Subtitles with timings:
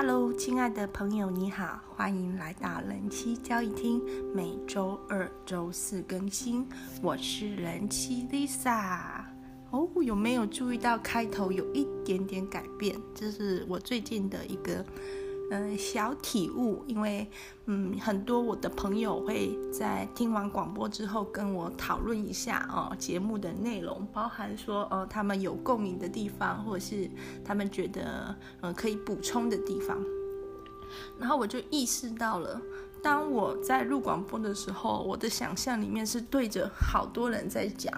[0.00, 4.00] Hello，亲爱的朋友，你好，欢迎来到人妻交易厅，
[4.32, 6.64] 每周二、周四更新。
[7.02, 9.24] 我是人妻 Lisa。
[9.72, 12.96] 哦，有没有注意到开头有一点点改变？
[13.12, 14.86] 这是我最近的一个。
[15.50, 17.26] 嗯，小体悟，因为
[17.64, 27.10] 嗯，很多我的朋友会在听完广播之后跟我讨论一下哦，节目的内容，包含说哦，他们有共鸣的地方，或者是
[27.42, 29.98] 他们觉得嗯可以补充的地方。
[31.18, 32.60] 然后我就意识到了，
[33.02, 37.90] 当我在录广播的时候，我的想象里面是对着好多人在讲，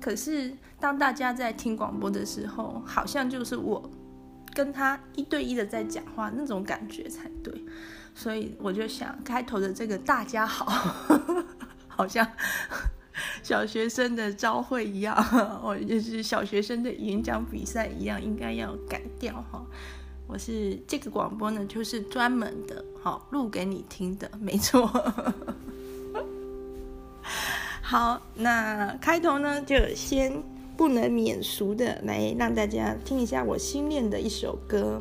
[0.00, 3.90] 可是当大家在听广播的时候，好像就是我。
[4.54, 7.52] 跟他一对一的在讲话，那种感觉才对，
[8.14, 10.66] 所以我就想开头的这个“大家好”，
[11.88, 12.26] 好像
[13.42, 15.16] 小学生的朝会一样，
[15.64, 19.64] 我就是小学生的演讲比赛一样，应该要改掉哈。
[20.26, 24.86] 我是这个广播呢，就是专门的，好录给你听的，没错。
[27.82, 30.42] 好，那开头呢，就先。
[30.82, 35.00] 不能免俗的，来让大家听一下我新练的一首歌。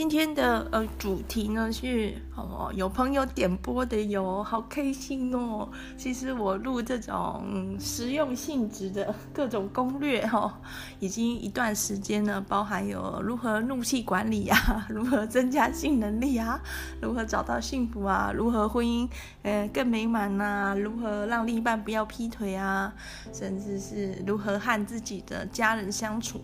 [0.00, 5.68] 今天的呃主题呢是哦，有朋友点播的哟，好开心哦！
[5.98, 10.54] 其实我录这种、嗯、实用性质的各种攻略哈、哦，
[11.00, 14.56] 已经一段时间呢，包含有如何怒气管理啊，
[14.88, 16.58] 如何增加性能力啊，
[17.02, 19.06] 如何找到幸福啊，如何婚姻
[19.42, 22.90] 呃更美满呐、啊，如何让另一半不要劈腿啊，
[23.34, 26.40] 甚至是如何和自己的家人相处，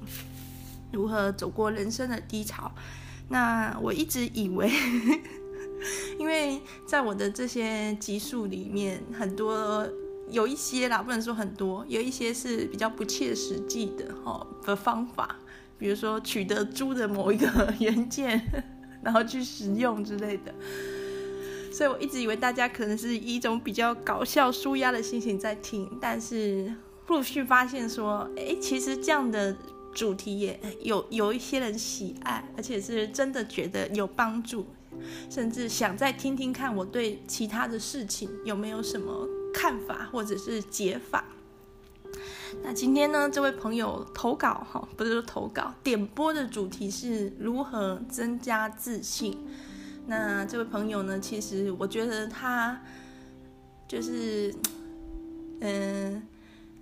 [0.92, 2.70] 如何走过人生的低潮。
[3.28, 4.70] 那我一直以为，
[6.16, 9.86] 因为在我的这些集数里面，很多
[10.30, 15.36] 有一些啦，不能说很多，有一些是比较不切实际的哈的方法，
[15.76, 18.40] 比如说取得猪的某一个 元件，
[19.02, 20.54] 然后去使用之类的。
[21.72, 26.72] 所以我一直以为大家可能是一种比较搞笑、舒压的心情在听，但是
[27.08, 29.56] 陆续发现说，哎，其实这样的。
[29.96, 34.66] 主题也有有一些人喜爱，而且是真的觉得有帮助，
[35.30, 41.24] 甚至想再听听看我对其他的事情有没有什么看法或者是解法。
[42.62, 49.38] 那今天呢，这位朋友投稿哈，不是说投稿，点播的主题是如何增加自信。
[50.06, 52.82] 那这位朋友呢，其实我觉得他
[53.88, 54.54] 就是
[55.60, 56.22] 嗯。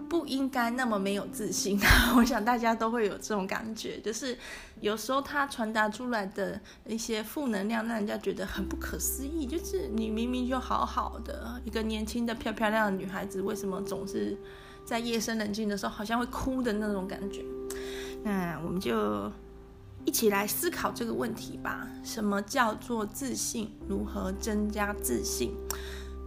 [0.08, 1.78] 不应该那么没有自信，
[2.16, 4.36] 我想大家都会有这种感觉，就是
[4.80, 9.46] 有时候他传达出来的一些负能量，让人家觉得很不可思议。
[9.46, 14.36] 就是你明明就好好的一个年轻的漂漂亮的女孩子，为什么总是
[14.84, 17.44] 在夜深人静的时候好像会哭的那种感觉？
[18.22, 19.30] 那我们就
[20.04, 21.88] 一起来思考这个问题吧。
[22.02, 23.70] 什么叫做自信？
[23.88, 25.54] 如何增加自信？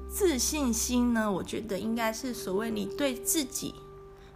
[0.09, 3.75] 自信心呢，我觉得应该是所谓你对自己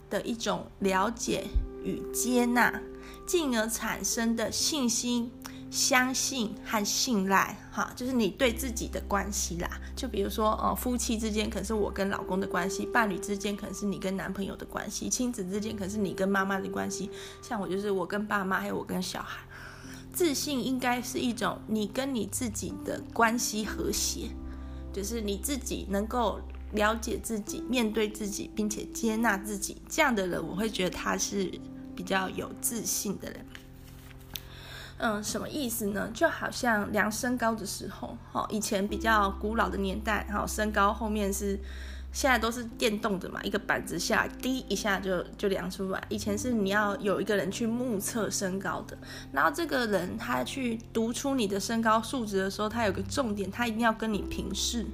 [0.10, 1.46] 的一种了解
[1.84, 2.82] 与接纳，
[3.26, 5.32] 进而产生的信心、
[5.72, 7.58] 相信和信赖。
[7.72, 9.70] 哈，就是你对自己的关系啦。
[9.96, 17.10] 就比如说，呃，夫妻之间可能是我跟老公的关系，伴侣之间可能是你跟男朋友的关系，亲子之间可能是你跟妈妈的关系。
[17.42, 19.40] 像我就是我跟爸妈，还有我跟小孩。
[20.14, 24.30] 自信应该是一种你跟你自己的关系和谐。
[24.94, 26.40] 就是你自己能够
[26.74, 31.52] 了解自己、面对自己，并且接纳自己，这样的人，我会觉得他是
[31.96, 33.46] 比较有自信的人。
[34.98, 36.10] 嗯，什么意思呢？
[36.14, 41.60] 就好像量身高的时候，哈，以前比较古老的年代，哈，身高后面是
[42.12, 46.04] 现在都是电动的嘛，一个板子下，滴一下就就量出来。
[46.10, 48.98] 以前是你要有一个人去目测身高的，
[49.32, 54.86] 然后这个人他去读出你的身高数值的时候，他有个重点，他一定要跟你平视。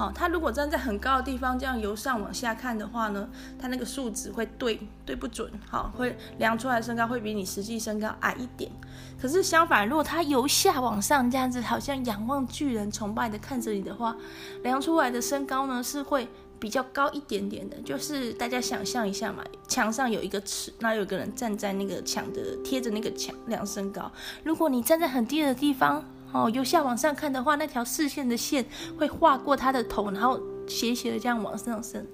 [0.00, 8.72] 好，他如果站在很高的地方，这样由上往下看的话呢，他那个数值会对对不准，好，会量出来身高会比你实际身高矮一点。
[9.20, 14.16] 可是相反，如果他由下往上这样子，好像仰望巨人、崇拜的看着你的话，
[14.62, 16.26] 量出来的身高呢是会
[16.58, 17.76] 比较高一点点的。
[17.82, 24.10] 就是大家想象一下嘛，墙上有一个尺，那有个人站在那个墙的贴着那个墙量身高。
[24.44, 26.02] 如果你站在很低的地方。
[26.32, 28.64] 哦，由下往上看的话，那条视线的线
[28.96, 32.06] 会划过他的头，然后斜斜的这样往上升。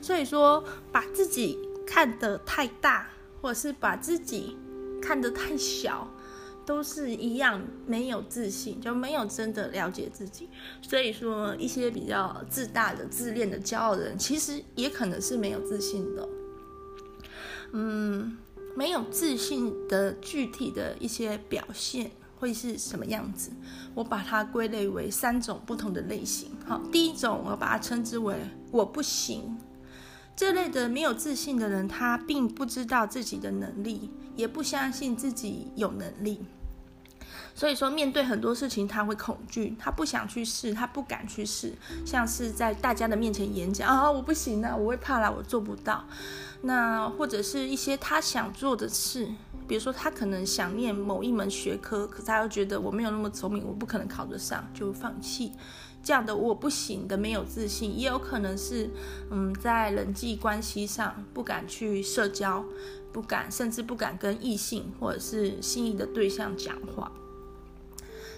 [0.00, 3.08] 所以说，把自己看得太大，
[3.40, 4.56] 或者是把自己
[5.00, 6.08] 看得太小，
[6.66, 10.48] 都是一样没有自信，就没有真的了解自己。
[10.82, 16.28] 所以说，一些比较自大的、自恋的、骄傲的人，其实也可能是没有自信的。
[17.72, 18.36] 嗯，
[18.74, 22.10] 没有自信的具体的一些表现。
[22.40, 23.50] 会是什么样子？
[23.94, 26.50] 我把它归类为三种不同的类型。
[26.66, 28.34] 好，第一种我把它称之为
[28.72, 29.58] “我不行”。
[30.34, 36.40] 这类的没有自信的人，他并不知道自己的能力，也不相信自己有能力。
[37.54, 41.74] 所以说，面对很多事情，他会恐惧，他不想去试，他不敢去试。
[42.06, 46.06] 像是在大家的面前演讲啊，我不行啊，我会怕啦，我做不到。
[46.62, 49.28] 那或者是一些他想做的事。
[49.70, 55.52] 比如说，他可能想念某一门学科，可是他又觉得我没有那么聪明，我不可能考得上，就放弃。
[56.02, 58.90] 这样的我不行的没有自信，也有可能是，
[59.30, 62.64] 嗯，在人际关系上不敢去社交，
[63.12, 67.12] 不敢，甚至不敢跟异性或者是心仪的对象讲话。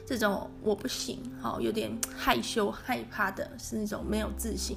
[0.04, 4.76] 这种我不行，好，有点害羞害怕的，是那种没有自信。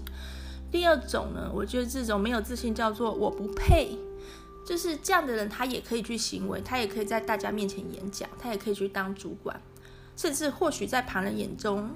[0.72, 3.98] 第二种呢，我觉得这种没有自信叫做我不配。
[4.66, 9.62] 就是这样的人，他也可以去行为，他也可以在大家面前演讲，他也可以去当主管，
[10.18, 11.90] 甚至或许在旁人眼中，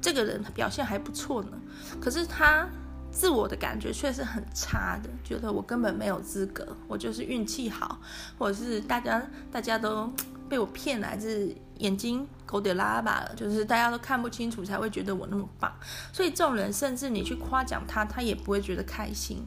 [0.00, 1.52] 这个人表现还不错呢。
[2.00, 2.68] 可是他
[3.12, 8.00] 自我的感觉却是很差的，觉得我根本没有资格，我就是运气好，
[8.36, 9.22] 或者是大家
[9.52, 10.12] 大家都
[10.48, 15.72] 被我骗来，是眼睛狗点拉巴了，就是大家都看不清楚才会觉得我那么棒。
[16.12, 19.46] 所以这种人，甚至你去夸奖他，他也不会觉得开心。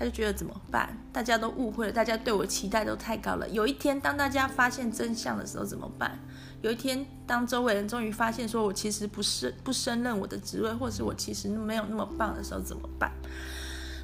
[0.00, 0.96] 他就觉得怎么办？
[1.12, 3.46] 大家都误会了，大家对我期待都太高了。
[3.50, 6.18] 有一天，当大家发现真相的时候怎么办？
[6.62, 13.12] 有一天，当周围人终于发现说我其实不是不胜任我的职位，或是我其实没有那么棒的时候怎么办？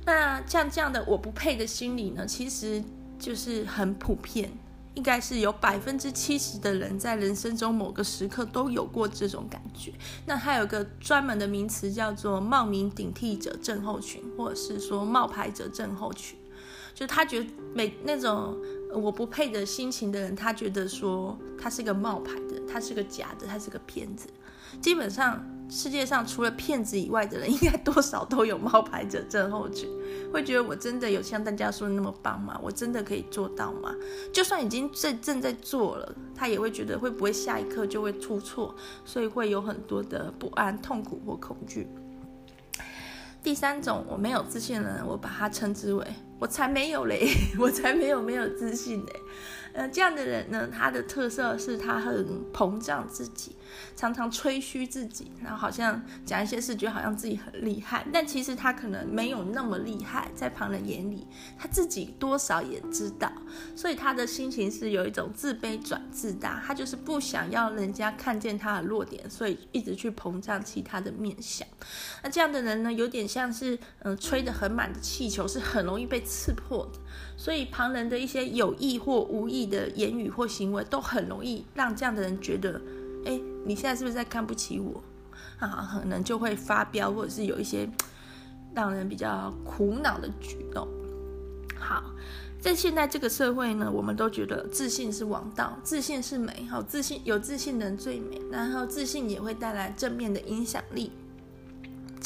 [0.05, 2.85] 那像这样的我不配的心理呢，其实
[3.19, 4.53] 就是很普遍。
[4.97, 9.93] 应该是有百分之七十的人在人生中某个时刻都有过这种感觉。
[10.27, 16.37] 那还有个专门的名词叫做冒名顶替者症候群，或者是说冒牌者症候群。
[16.95, 18.57] 就他觉得每那种
[18.91, 24.27] 我不配的心情的人，他觉得说他是个冒牌的，他是个假的，他是个骗子。
[24.81, 25.45] 基本上。
[25.69, 29.91] 世界上除了骗子以外的人，应该多少都有冒牌者症候群，
[30.33, 32.57] 会觉得我真的有像大家说的那么棒吗？
[32.63, 33.93] 我真的可以做到吗？
[34.33, 41.89] 就算已经正正在做了，他也会觉得会不会下一刻就会出错，所以会有很多的不安、痛苦或恐惧。
[43.43, 46.07] 第三种，我没有自信的人，我把它称之为
[46.39, 47.29] “我才没有嘞，
[47.59, 49.13] 我才没有没有自信嘞”。
[49.77, 53.55] 呃，这样的人呢，他的特色是他很膨胀自己，
[53.95, 61.27] 常常吹嘘自己，然后好像讲一些事，觉得好像自己很厉害，但其实他可能没有那么厉害，在旁人眼里，
[61.59, 63.31] 他自己多少也知道，
[63.77, 71.69] 所以他的心情是有一种自卑转自大，他就是不想要人家看见他的弱点，所以一直去膨胀其他的面相。
[72.23, 76.99] 那这样的人呢，有点像是嗯、吹得很满的气球，是很容易被刺破的，
[77.37, 82.81] 所以旁人的一些有意或无意的言语或行为都很容易让这样的人觉得，
[83.25, 85.03] 哎，你现在是不是在看不起我？
[85.59, 87.89] 啊，可能就会发飙，或者是有一些
[88.75, 90.89] 让人比较苦恼的举动。
[91.79, 92.03] 好，
[92.59, 101.13] 在现在这个社会呢，我们都觉得自信是王道，自信是美，好，自信有自信的人最美，然后自信也会带来正面的影响力。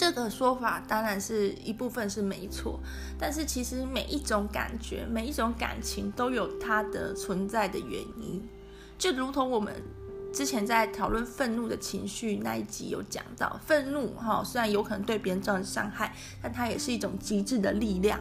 [0.01, 2.81] 这个说法当然是一部分是没错，
[3.19, 8.43] 但是其实每一种感觉、每一种感情都有它的存在的原因。
[8.97, 9.75] 就如同我们
[10.33, 18.19] 之前在讨论愤怒的情绪那一集有讲到，愤怒哈虽然有可能对别人造成伤害，但它也是一种极致的力量。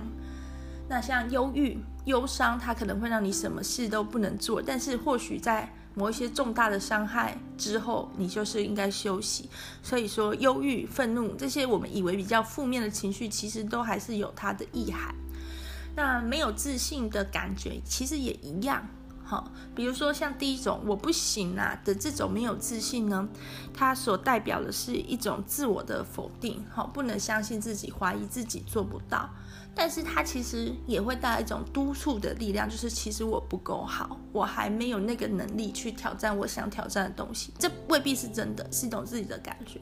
[0.90, 9.50] 那像忧郁、忧伤，它可能会让你什么事都不能做，但是或许在某一些重大的伤害之后，你就是应该休息。
[9.84, 15.14] 所以说，忧郁、愤怒这些我们以为比较负面的情绪，其实都还是有它的意涵。
[15.96, 18.88] 那没有自信的感觉，其实也一样。
[19.24, 23.28] 好，比如说像第一种我不行啊的这种没有自信呢，
[23.74, 29.30] 它所代表的是一种自我的否定，好，不能相信自己，怀疑自己做不到。
[29.76, 37.54] 但是它其实也会带来一种督促的力量，就是其实我不够好，我还没有那个能力去挑战我想挑战的东西。
[37.58, 39.80] 这未必是真的，是一种自己的感觉。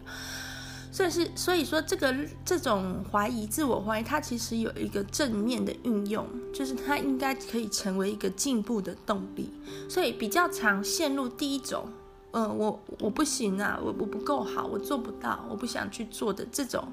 [0.90, 2.16] 所以是，所以说这个
[2.46, 9.52] 这种怀疑、自我怀疑，它其实有一个正面的运用，就是它应该可以成为一个进步的动力。
[9.90, 11.88] 所以比较常陷入第一种，
[12.32, 16.88] 呃，我我不行啊，我我不够好，我做不到，我不想去做的这种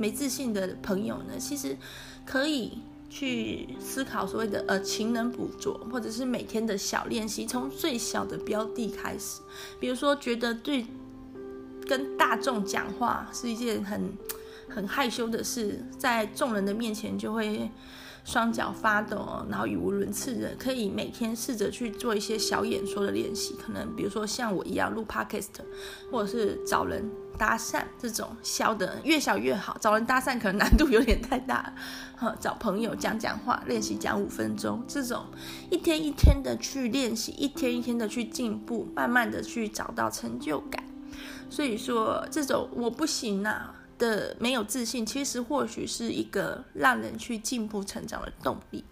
[0.00, 1.76] 没自信的朋友呢，其实
[2.24, 2.78] 可以
[3.08, 9.42] 去思考所谓的呃勤能补拙，或者是每天的小练习，从最小的标的开始，
[9.78, 10.86] 比如说觉得对。
[11.88, 14.12] 跟大众讲话是一件很
[14.68, 17.68] 很害羞的事，在众人的面前就会
[18.24, 20.54] 双脚发抖，然后语无伦次的。
[20.58, 25.48] 可以每天试着去做一些小演说的练习，可能比如说像我一样录 podcast，
[26.10, 29.76] 或者是找人搭讪这种小的，越小越好。
[29.80, 31.72] 找人搭讪可能难度有点太大，
[32.16, 35.24] 哈，找朋友讲讲话，练习讲五分钟，这种
[35.70, 40.84] 一天一天的去练习，一天一天的去进步，慢慢的去找到成就感。
[41.48, 48.84] 所以说，这种我不行啊的没有自信，其实或许是一个让人去进步成长的动力。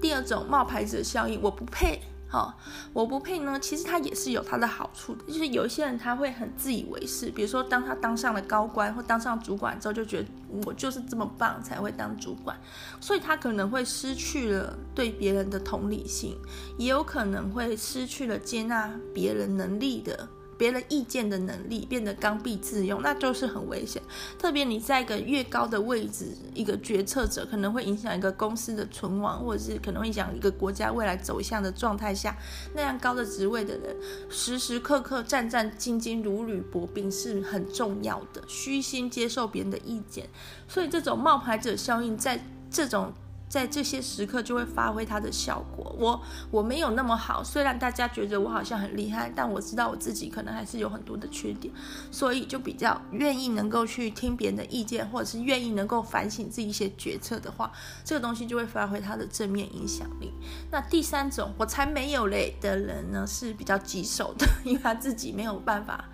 [0.00, 2.54] 第二种冒牌者效应，我不配，哈、哦，
[2.92, 10.28] 我不配呢，其实它也是有它的好处的，就是有一些人他会很自以为是，比如说当他当上了高官或当上主管之后，就觉得
[10.64, 12.56] 我就是这么棒才会当主管，
[13.00, 16.36] 所以他可能会失去了对别人的同理心，
[16.76, 20.28] 也有可能会失去了接纳别人能力的。
[20.58, 24.02] 别人意见的能力变得刚愎自用，那就是很危险。
[24.36, 32.36] 特别你在一个越高的位置，一个决策者可能会影响一个公司的存亡，或者是可能会影响一个国家未来走向的状态下，
[32.74, 33.96] 那样高的职位的人，
[34.28, 38.42] 时时刻刻战战兢兢、如履薄冰是很重要的。
[38.48, 40.28] 虚心接受别人的意见，
[40.66, 43.12] 所以这种冒牌者效应，在这种。
[43.48, 45.94] 在这些时刻就会发挥它的效果。
[45.98, 51.72] 我我没有那么好，虽然大家觉得我好像很厉害，但我知道我自己可能还是有很多的缺点，
[52.10, 57.72] 所以就比较愿意能够去听别人的意见，或者是愿意能够反省自己一些决策的话，
[58.04, 60.32] 这个东西就会发挥它的正面影响力。
[60.70, 66.04] 那第三种我才没有嘞的人呢，是比较棘手的， 因为他自己没有办法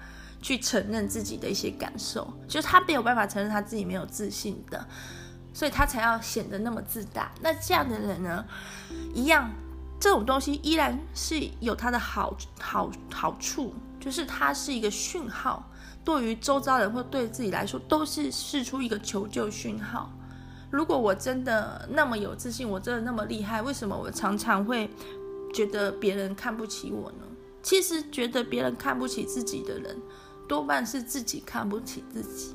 [0.41, 4.87] 去承认自己的一些感受，就是他没有办法承认他自己没有自信的。
[5.55, 7.33] 所以他才要显得那么自大。
[7.41, 8.45] 那这样的人呢，
[9.15, 9.51] 一样，
[9.99, 15.71] 这种东西依然是有它的好好好处，就是它是一个讯号，
[16.05, 20.11] 对于周遭人或对自己来说，都是释出一个求救讯号。
[20.71, 24.91] 如果我真的那么有自信，我真的那么厉害，为什么我常常会
[25.55, 27.19] 觉得别人看不起我呢？
[27.63, 29.97] 其实觉得别人看不起自己的人，
[30.49, 32.55] 多半是自己看不起自己。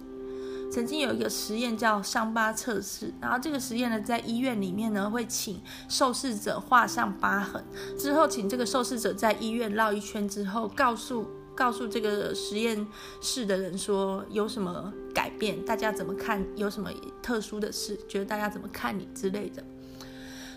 [0.71, 7.63] 曾经有一个实验叫伤疤测试，然后这个实验呢，在医院里面呢，会请受试者画上疤痕，
[7.97, 12.87] 之后请这个受试者在医院绕一圈之后，告诉告诉这个实验
[13.19, 16.89] 室的人说有什么改变，大家怎么看，有什么
[17.21, 18.97] 特殊的事，觉得大家怎么看？
[18.97, 19.63] 你之类的。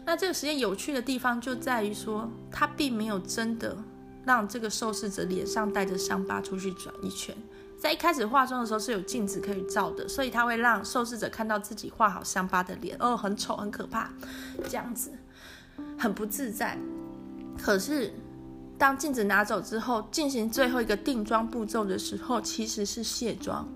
[0.04, 3.76] 那这个实验有趣的地方就在于说，他并没有真的
[4.24, 7.34] 让这个受试者脸上带着伤疤出去转一圈。
[7.82, 14.08] 在一开始化妆的时候是有镜子可以照的，所以他会让受试者看到自己画好伤疤的脸，哦，很丑，很可怕，
[14.68, 15.10] 这样子，
[15.98, 16.78] 很不自在。
[17.60, 18.14] 可是
[18.78, 23.68] 当镜子拿走之后，进行最后一个定妆步骤的时候，其实是卸妆，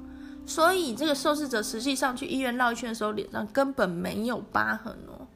[0.47, 5.27] 所以这个受试者实际上去医院绕一圈的时候，脸上根本没有疤痕哦，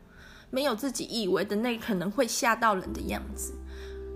[0.51, 3.53] 没有自己以为的那可能会吓到人的样子。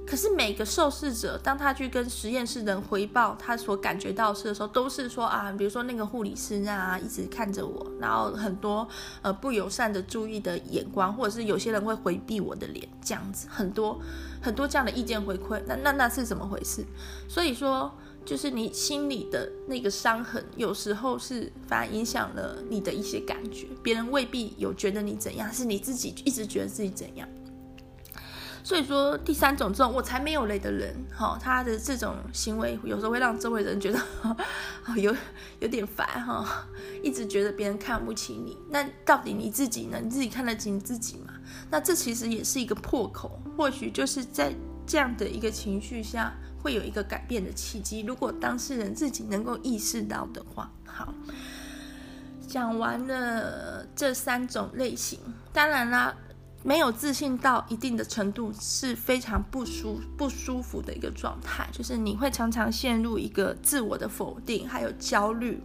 [0.06, 8.86] 可是每个受试者，当他去跟实验室人回报他所感觉到事的时候，都是说啊，比如说那个护理师啊，一直看着我，然后很多
[9.22, 13.98] 呃不友善的注意的眼光，或者是有些人会回避我的脸，这样子很多
[14.42, 15.60] 很多这样的意见回馈。
[15.66, 16.84] 那那那是怎么回事？
[17.26, 17.90] 所以说，
[18.26, 27.26] 就是你心里的那个伤痕，有时候是反而影响了你的一些感觉，别人未必有觉得你怎样，是你自己一直觉得自己怎样。
[28.64, 34.00] 所以说，第三种这种我才没有雷的人，哈，他的这种行为有时候会让周围人觉得，
[34.96, 35.14] 有
[35.60, 36.66] 有点烦，哈，
[37.02, 38.56] 一直觉得别人看不起你。
[38.70, 39.98] 那到底你自己呢？
[40.02, 41.34] 你自己看得起你自己吗？
[41.70, 44.54] 那这其实也是一个破口，或许就是在
[44.86, 48.00] 这样的一个情绪下，会有一个改变的契机。
[48.00, 51.12] 如果当事人自己能够意识到的话，好，
[52.48, 55.18] 讲完了这三种类型，
[55.52, 56.16] 当然啦。
[56.66, 65.62] 没有自信到一定的程度是非常不舒不舒服的一个状态，就是你会常常陷入一个自我的否定，还有焦虑。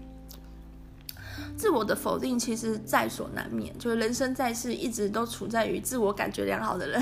[1.56, 7.02] 自我的否定其实在所难免，就是人生在世一直都处在于自我感觉良好的人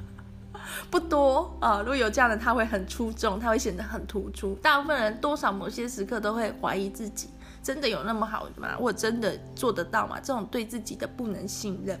[0.90, 1.78] 不多啊。
[1.78, 4.54] 如果有这样的，他会很出众，他会显得很突出。
[4.56, 7.28] 大部分人多少某些时刻都会怀疑自己，
[7.62, 8.76] 真的有那么好吗？
[8.78, 10.20] 我真的做得到吗？
[10.20, 11.98] 这种对自己的不能信任。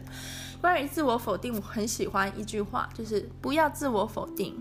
[0.66, 4.60] 关于自我否定，我很喜欢一句话，就是不要自我否定。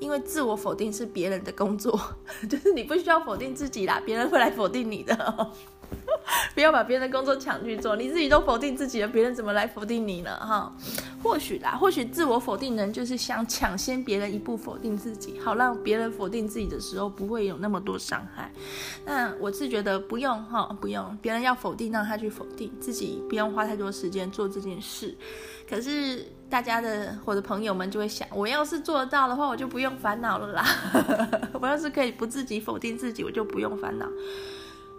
[0.00, 1.96] 因为自我否定是别人的工作，
[2.50, 5.52] 就是你不需要否定自己啦，别人会来否定你的。
[6.54, 10.36] 不要把别人的工作抢去做，你自己都否定自己了，别人怎么来否定你呢？
[10.36, 10.74] 哈，
[11.22, 18.50] 或许啦，或许自我否定人就是想抢先别人一步否定自己，好让别人否定自己的时候不会有那么多伤害。
[19.04, 25.16] 那我是觉得不用哈，不用别人要否定，让他去否定自己，不用花太多时间做这件事。
[25.68, 26.26] 可是。
[26.48, 30.64] 大家的我的朋友们就会想，我要是做得到的话，我就不用烦恼了啦。
[31.60, 34.06] 我要是可以不自己否定自己，我就不用烦恼。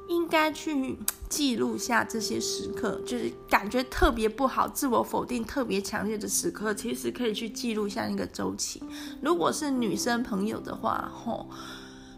[0.08, 0.98] 应该去
[1.30, 8.82] 记录下这些时刻，就是感觉特别不好、自我否定特别强烈的时刻，其实可以去记录下一个周期。
[9.22, 11.50] 如果是女生朋友的话，吼，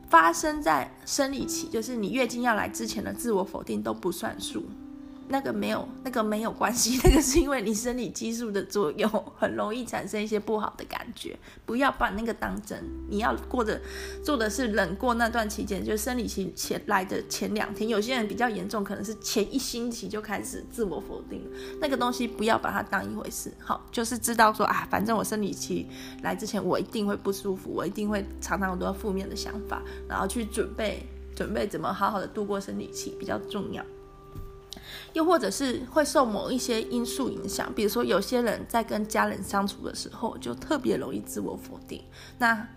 [0.09, 4.65] 发生在生理期，就是你月经要来之前的自我否定都不算数。
[5.31, 9.07] 那个没有，那个没有关系， 那个是因为你生理激素的作用，
[9.37, 11.37] 很容易产生一些不好的感觉。
[11.67, 13.79] 不要把那个当真，你要过的
[14.23, 17.87] 做的是忍过那段期间，就生理期前来的前两天。
[17.87, 21.41] 有些人比较严重，可能是前一星期就开始自我否定。
[21.79, 25.87] 那个东西不要把它当一回事，好，就是知道说啊，反正我生理期
[26.23, 31.05] 来之前，我一定会不舒服，我一定会常常有很多负面的想法，然后去准备
[31.35, 33.85] 准备怎么好好的度过生理期比较重要。
[35.13, 42.03] 又或者是会受某一些因素影响，比如说有些人在跟家人相处的时候，就特别容易自我否定，
[42.37, 42.67] 那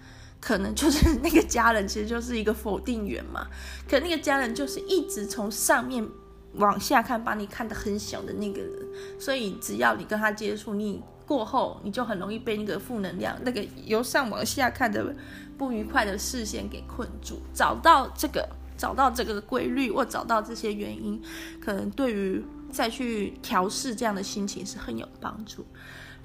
[0.40, 3.46] 可能就是 那个家人其实就是一个否定源嘛，
[3.88, 6.06] 可那个家人就是一直从上面
[6.54, 15.14] 往下看，把你看得很小的那个人，所以只要你跟他接触，你过后你就很容易被那个负能量、那个由上往下看的
[15.56, 18.48] 不愉快的视线给困住，找到这个。
[18.82, 21.22] 找到这个规律，或找到这些原因，
[21.60, 25.64] 可能对于再去调试这样的心情是很有帮助。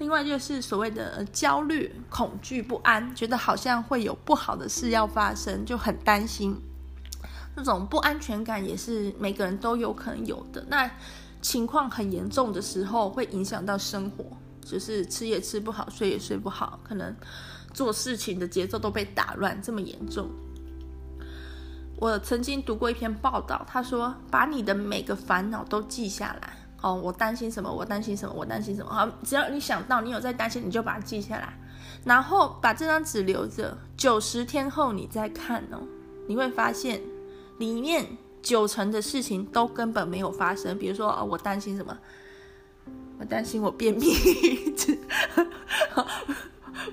[0.00, 6.60] 另外就是所谓的焦虑、恐惧、不安，觉得好像会有不好的事要发生，就很担心。
[7.54, 10.66] 这种不安全感也是每个人都有可能有的。
[10.68, 10.90] 那
[11.40, 14.24] 情况很严重的时候，会影响到生活，
[14.64, 17.14] 就是吃也吃不好，睡也睡不好，可能
[17.72, 20.28] 做事情的节奏都被打乱，这么严重。
[22.00, 26.52] 我曾经读过一篇报道，他说：“把你的每个烦恼都记下来。
[26.80, 27.68] 哦，我担心什么？
[27.68, 28.32] 我担心什么？
[28.32, 28.94] 我担心什么？
[28.94, 31.58] 好，只要你想到你有在担心，你就把它记下来，
[32.04, 33.76] 然后把这张纸留着。
[33.96, 35.80] 九十天后你再看哦，
[36.28, 37.00] 你会发现
[37.58, 38.06] 里面
[38.40, 40.78] 九成的事情都根本没有发生。
[40.78, 41.98] 比如说，哦，我担心什么？
[43.18, 44.14] 我担心我便秘，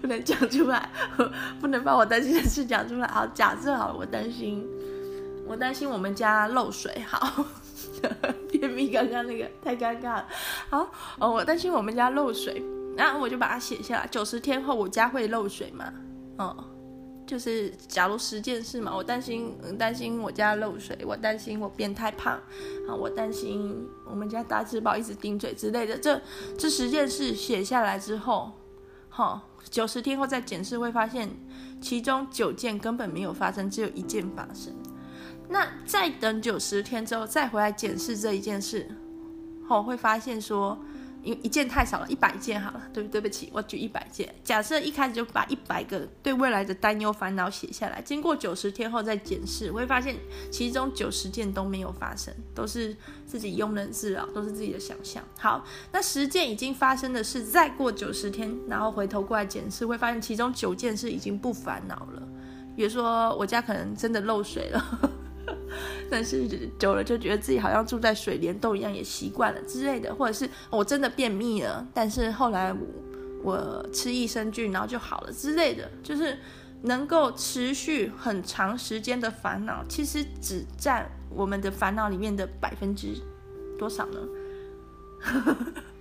[0.02, 0.89] 不能讲出来，
[1.62, 3.08] 不能把我担心的事讲出来。
[3.08, 4.68] 好，假设好了，我担心。”
[5.47, 7.45] 我担心我们家漏水，好，
[8.49, 10.27] 便秘刚刚那个太尴尬了。
[10.69, 10.88] 好，
[11.19, 12.63] 哦，我担心我们家漏水，
[12.97, 14.08] 然后我就把它写下来。
[14.08, 15.93] 九十天后我家会漏水吗？
[16.38, 16.65] 哦，
[17.27, 22.34] 就是假如十件事嘛，我担心，担心我家漏水，我担心我变太胖，
[22.88, 25.97] 啊，我担心我们家大吃宝一直顶嘴之类的。
[25.97, 26.19] 这
[26.58, 28.51] 这十件事写下来之后，
[29.10, 31.29] 好，九十天后再检视会发现，
[31.79, 34.73] 其中九件根本没有发生，只有一件发生。
[35.49, 38.88] 那再等九十天之后，再回来检视这一件事，
[39.67, 40.77] 后会发现说，
[41.21, 44.34] 因为一件太少了，一百件好了，对不对不起，我举一百件。
[44.43, 50.15] 假设一开始就把一百个对未来的担忧烦恼写下来，经过九十天后再检视，会发现
[50.51, 55.23] 其中九十件都没有发生，都是自己庸人自扰，都是自己的想象。
[55.39, 62.21] 好，那十件已经发生的事，再过九十天，然后回头过来检视，会发现其中九件事已经不烦恼了。
[62.75, 65.12] 比如说，我家可能真的漏水了。
[66.09, 72.75] 但是久了就觉得自己好像住在水帘洞一样，也习惯了之类的，或者是我真的便秘了，但是后来
[73.43, 76.38] 我吃益生菌，然后就好了之类的，就是
[76.83, 83.15] 能够持续很长时间的烦恼，其实只占我们的烦恼里面的百分之
[83.77, 84.19] 多少呢？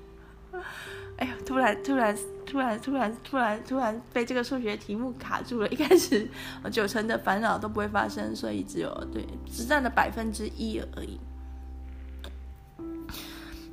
[1.45, 5.69] 突然突然突然突然突然突然被这个数学题目卡住了。
[5.69, 6.29] 一开始
[6.71, 11.19] 九成的烦恼都不会发生，所以只有对只占了百分之一而已。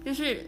[0.03, 0.43] 就是，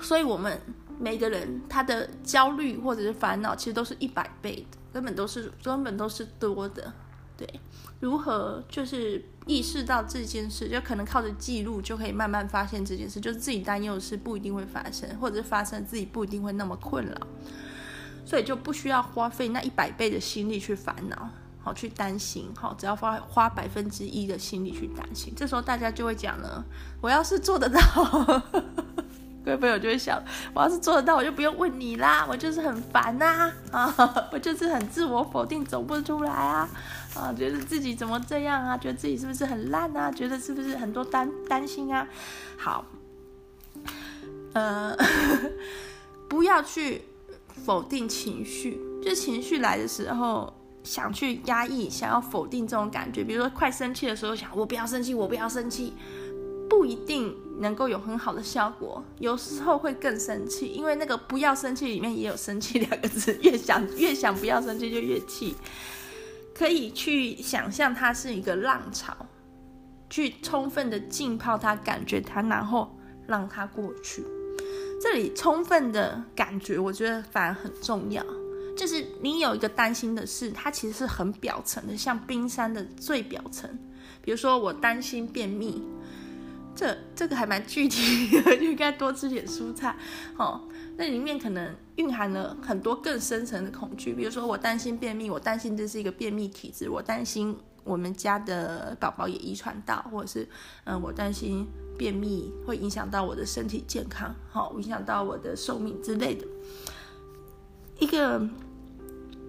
[0.00, 0.60] 所以我们
[0.98, 6.92] 每个人他的焦虑或者是烦恼，其实都是一百倍的，根本都是根本都是多的。
[7.40, 7.60] 对，
[8.00, 17.16] 如何就是意识到这件事，就可能靠着记录就可以慢慢发现这件事，就是自己担忧的事不一定会发生，或者是发生自己不一定会那么困扰，
[18.26, 21.30] 所以就不需要花费那一百倍的心力去烦恼，
[21.62, 26.62] 好去担心，好只要花花百分之一的心力去担心，这时候大家就会讲了，
[27.00, 27.80] 我要是做得到。
[29.42, 30.22] 各位朋友就会想，
[30.52, 32.26] 我要是做得到，我就不用问你啦。
[32.28, 33.92] 我就是很烦呐，啊，
[34.30, 36.68] 我就是很自我否定，走不出来啊，
[37.14, 38.76] 啊，觉得自己怎么这样啊？
[38.78, 40.10] 觉得自己是不是很烂啊？
[40.10, 42.06] 觉得是不是很多担担心啊？
[42.56, 42.86] 好，
[44.52, 44.96] 呃，
[46.28, 47.02] 不要去
[47.64, 50.52] 否定情绪，就情绪来的时候，
[50.84, 53.24] 想去压抑，想要否定这种感觉。
[53.24, 55.94] 比如说快生气的时候，想我不要生气，我不要生气。
[56.70, 65.56] 不一定能够有很好的效果，有时候会更生气，因为那个不要生气里面也有生气两个字，越想越想不要生气就越气。
[66.60, 69.16] 可以去想象它是一个浪潮，
[70.10, 72.94] 去充分的浸泡它，感觉它，然后
[73.26, 74.22] 让它过去。
[75.00, 78.22] 这里充分的感觉，我觉得反而很重要。
[78.76, 83.70] 就是你有一个担心的事，它其实是很表层的，像冰山的最表层。
[84.20, 85.82] 比如说我担心便秘。
[86.80, 89.94] 这这个还蛮具体的， 就应该多吃点蔬菜，
[90.38, 90.62] 哦，
[90.96, 100.48] 那里面可能蕴含了很多更深层的恐惧，比如说我担心便秘，我担心这是一个便秘体质，我担心我们家的宝宝也遗传到，或者是
[100.84, 101.66] 嗯，我担心
[101.98, 106.46] 便秘会影响到我的身体健康，好，影响到我的寿命之类的，
[107.98, 108.40] 一个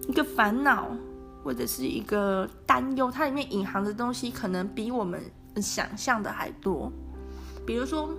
[0.06, 0.94] 一个烦恼
[1.42, 5.18] 或者是一个担忧，它里面隐含的东西可能比我们
[5.62, 6.92] 想象的还多。
[7.66, 8.10] 比如说，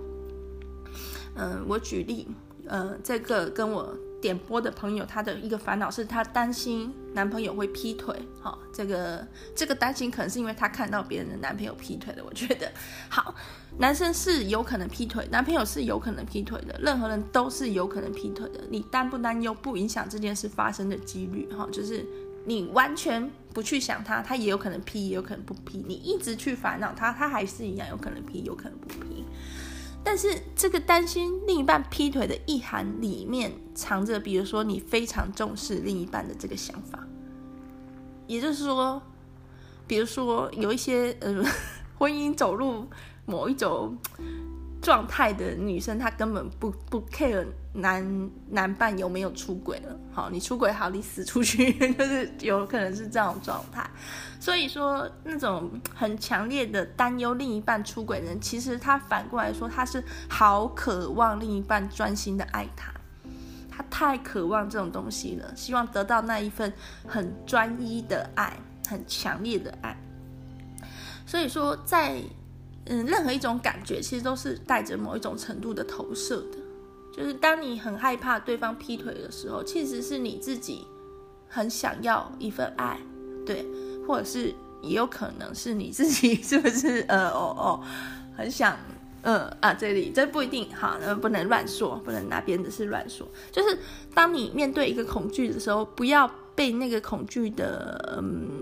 [1.34, 2.28] 嗯、我举例，
[2.66, 12.24] 呃，这个跟我点播的朋友，他的一个烦恼是他担心男朋友会劈腿，好、哦，这个这个担心可能是因为他看到别人的男朋友劈腿的。
[12.24, 12.72] 我觉得，
[13.10, 13.34] 好，
[13.78, 18.64] 男生是有可能劈腿，男朋友是有可能劈腿的，任何人都是有可能劈腿的。
[18.70, 22.06] 你担不担忧不影响这件事发生的几率，哈、就是
[22.46, 25.82] 你完全不去想他，他也有可能劈，也有可能不劈。
[25.86, 29.24] 你一直去烦恼他，他还是一样有可能劈，有可能不劈。
[30.02, 36.98] 但是这个担心另一半劈腿的意涵里面藏着，比如说你非常重视另一半的这个想法，
[38.26, 39.00] 也就是说，
[39.86, 41.42] 比如说有一些呃
[41.96, 42.86] 婚姻走入
[43.24, 43.96] 某一种
[44.84, 49.98] 状态的女生，她根本不不 care 男男伴有没有出轨了。
[50.12, 53.88] 好，你出轨好，你死出去， 就是有可能是这种状态。
[54.38, 62.92] 所以说，那种很强烈的担忧另一半出轨的人，其实他反过来说，他是好渴望另一半专心的爱他，
[63.70, 66.70] 他太渴望这种东西了，希望得到那一份
[67.08, 68.52] 很专一的爱，
[68.86, 69.96] 很强烈的爱。
[71.26, 72.20] 所以说，在
[72.86, 76.58] 嗯任何一种感觉，其实都是带着某一种程度的投射的。
[77.16, 80.84] 就是当你很害怕对方劈腿的时候，其实是你自己
[81.48, 82.98] 很想要一份爱，
[83.46, 83.64] 对。
[84.06, 87.80] 或者是也有可能是你自己 是不是呃哦哦
[88.36, 88.76] 很想
[89.22, 93.26] 呃啊这里这不一定好，呃不能乱说，不能拿别人的事乱说。
[93.50, 93.78] 就是
[94.12, 98.60] 当你面对一个恐惧的时候，不要被那个恐惧的嗯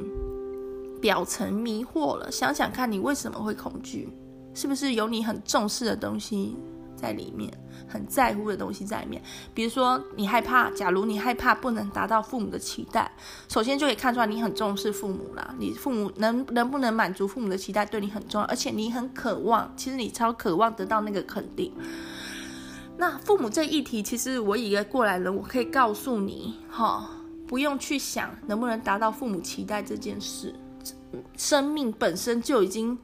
[1.03, 2.33] 表层迷惑了。
[2.33, 4.09] 想想看你为什么会恐惧，
[4.55, 6.57] 是不是有你很重视的东西
[6.97, 7.53] 在里面？
[7.89, 9.21] 很在乎的东西在里面，
[9.53, 13.11] 比如说你害怕，假如你害怕不能达到父母的期待，
[13.49, 15.55] 首先就可以看出来你很重视父母啦。
[15.59, 21.75] 你父母能能不能满足父母的期待对你很重要，而且你很渴望，其实你超渴望得到那个肯定。
[22.97, 27.11] 那父母这一题，其实我一个过来人，我可以告诉你，哈，
[27.47, 30.55] 不用去想能不能达到父母期待这件事，
[31.37, 32.99] 生命本身就已经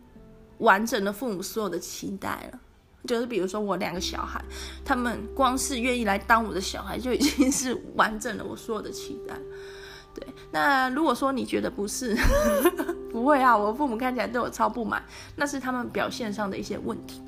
[0.59, 2.61] 完整了父母所有的期待了。
[3.07, 4.42] 就是比如说我两个小孩，
[4.85, 9.35] 他们光是愿意来当我的小孩，就已经是完整了我所有的期待。
[10.14, 12.14] 对，那如果说你觉得不是，
[13.11, 15.03] 不会啊，我父母看起来对我超不满，
[15.37, 17.23] 那是他们表现上的一些问题，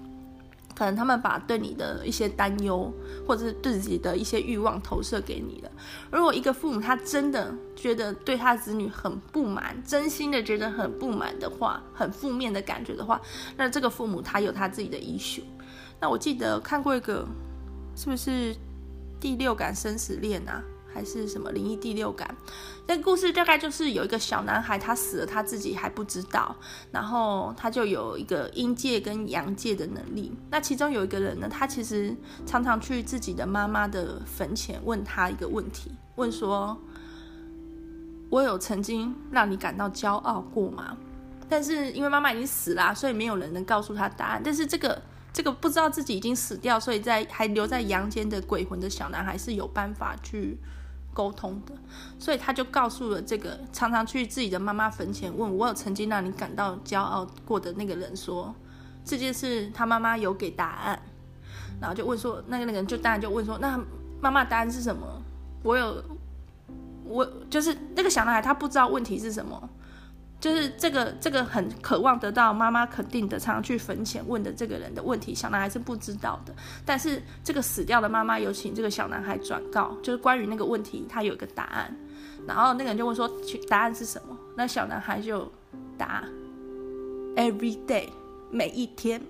[0.80, 2.90] 可能他们把对你的一些担忧
[3.28, 5.70] 或者是自己的一些欲望投射给你了。
[6.10, 13.20] 如果一个父母他真的觉得对他子女很不满，真心的觉得很不满的话，很负面的感觉的话，
[13.58, 15.42] 那这个父母他有他自己的 issue。
[16.00, 17.28] 那我记得看过一个，
[17.94, 18.30] 是不是
[19.20, 20.64] 《第六感生死恋》啊？
[20.92, 22.36] 还是什么灵异第六感？
[22.86, 26.56] 这个故事大概就是有一个小男孩，他死了，他自己还不知道，
[26.90, 30.32] 然后他就有一个阴界跟阳界的能力。
[30.50, 36.76] 那其中有一个人呢，他其实常常去自己的妈妈的坟前问他一个问题，问说
[38.28, 40.96] ：“我有曾经让你感到骄傲过吗？”
[41.48, 44.40] 但是因为妈妈已经死了，所以没有人能告诉他答案。
[44.44, 45.00] 但是这个
[45.32, 50.58] 这个不知道自己已经死掉，所以在还留在阳间的鬼魂的小男孩是有办法去。
[51.12, 51.74] 沟通的，
[52.18, 58.54] 所以他就告诉了这个常常去自己的妈妈坟前问我有曾经让你感到骄傲过的那个人说，
[59.04, 61.00] 这件事他妈妈有给答案，
[61.80, 63.78] 然后就问说那个那个人就当然就问说那
[64.20, 65.06] 妈妈答案是什么？
[65.62, 66.02] 我有
[67.04, 69.68] 我就是那个小男孩他不知道问题是什么。
[70.40, 76.54] 就是这个这个很渴望得到妈妈肯定的，常常去坟前问的这个人的问题，小男孩是不知道的。
[76.84, 81.94] 但是这个死掉的妈妈有请这个小男孩转告，就是关于那个问题，他有一个答案。
[82.46, 83.30] 然后那个人就问说，
[83.68, 84.34] 答案是什么？
[84.56, 85.46] 那小男孩就
[85.98, 86.24] 答
[87.36, 88.08] ：Every day，
[88.50, 89.20] 每一天。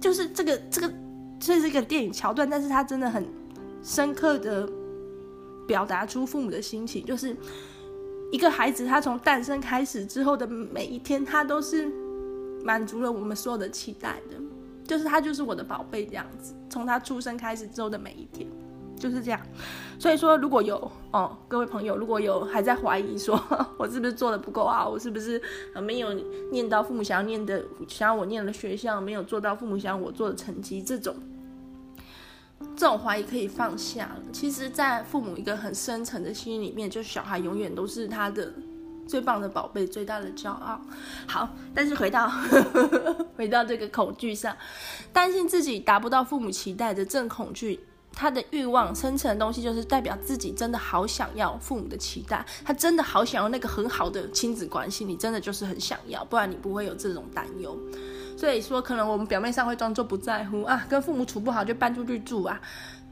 [0.00, 0.94] 就是这个这个
[1.40, 3.26] 这是一个电影桥段，但是他真的很
[3.82, 4.68] 深刻的
[5.66, 7.36] 表达出父母的心情，就是。
[8.34, 11.88] 一个孩子，他从诞生开始之后的每一天，他都是
[12.64, 14.34] 满足了我们所有的期待的，
[14.84, 16.52] 就是他就是我的宝贝这样子。
[16.68, 18.48] 从他出生开始之后的每一天，
[18.96, 19.40] 就是这样。
[20.00, 23.40] 所以说，如果有哦，各位朋友，如果有还在怀疑说
[23.78, 25.40] 我是不是做的不够好，我是不是
[25.80, 26.12] 没有
[26.50, 31.14] 念到父母想要念的，想要我念的学校，没有做到父母想要我做的成绩，这种。
[32.76, 34.22] 这种怀疑可以放下了。
[34.32, 38.52] 其实，在父母一个很深层的心里面，就小孩永远都是他的
[39.06, 40.80] 最棒的宝贝，最大的骄傲。
[41.26, 42.30] 好，但是回到
[43.36, 44.56] 回到这个恐惧上，
[45.12, 47.78] 担心自己达不到父母期待的正恐惧，
[48.12, 57.78] 他的欲望深层的东西，就是代表自己真的好想要父母的期待，他真的好想要那个很好的亲子关系，你真的就是很想要，不然你不会有这种担忧。
[58.36, 62.60] 所以说，可能我们表面上会装作不在乎啊，跟父母处不好就搬出去住啊，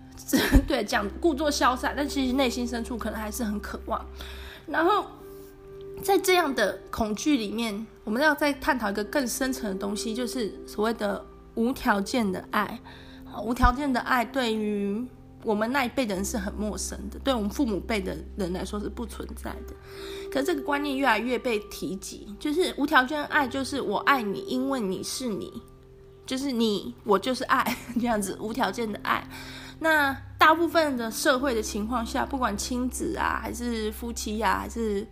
[0.67, 4.05] 对，讲故作潇洒，但其实内心深处可能还是很渴望。
[4.67, 5.07] 然后，
[6.03, 12.79] 在这样的恐惧里面，我们要再探讨一个更深层的东西，就是所谓的无条件的爱。
[13.43, 15.07] 无条件的爱对于
[15.45, 19.75] 我们那一辈的人是很陌生的，对我们父母辈的人来说是不存在的。
[20.31, 25.63] 可是这个观念越来越被提及，就是无条件爱，就是我爱你，因为你是你，
[26.25, 29.27] 就是你，我就是爱， 这样子无条件的爱。
[29.79, 35.07] 那大部分的社会的情况下，不管亲子啊，还是夫妻呀、还是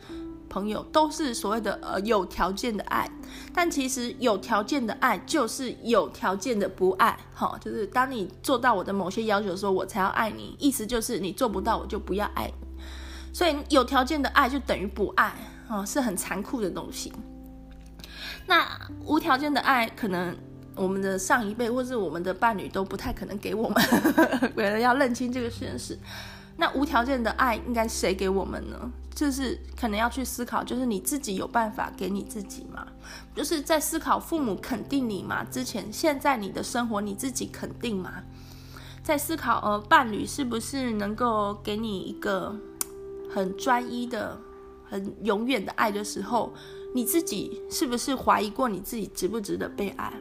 [0.51, 3.09] 朋友都是所谓的呃有条件的爱，
[3.55, 12.55] 但其实有条件的爱就是有条件的不爱，哈，就是当你做到我的某些要求的时候，我才要爱你，意思就是你做不到，我就不要爱你。
[13.33, 15.33] 所以有条件的爱就等于不爱，
[15.69, 17.13] 哦，是很残酷的东西。
[18.47, 18.67] 那
[19.05, 20.37] 无条件的爱，可能
[20.75, 23.81] 我们的上一辈或是我们的伴侣都不太可能给我们，
[24.57, 25.97] 为了要认清这个现实。
[26.61, 28.93] 那无条件的爱应该谁给我们呢？
[29.15, 32.87] 就是可能要去思考，就是你自己有办法给你自己吗？
[33.35, 35.43] 就是在思考父母肯定你吗？
[35.51, 38.25] 之前，现在你的生活你自己肯定吗？
[39.03, 42.55] 在思考呃，伴侣是不是能够给你一个
[43.35, 44.39] 很专一的、
[44.85, 46.53] 很永远的爱的时候，
[46.95, 50.13] 你自己是不是怀疑过你自己值不值得被爱？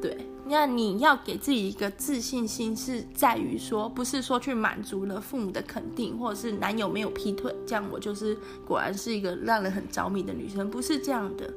[0.00, 0.16] 对。
[0.50, 8.34] 那你要给自己一个自信心，是在于说，不是说去满足了父母的肯定，或者是男友没有劈腿，这样我就是
[8.64, 11.52] 果然是一个让人很着迷的女生，不是这样的。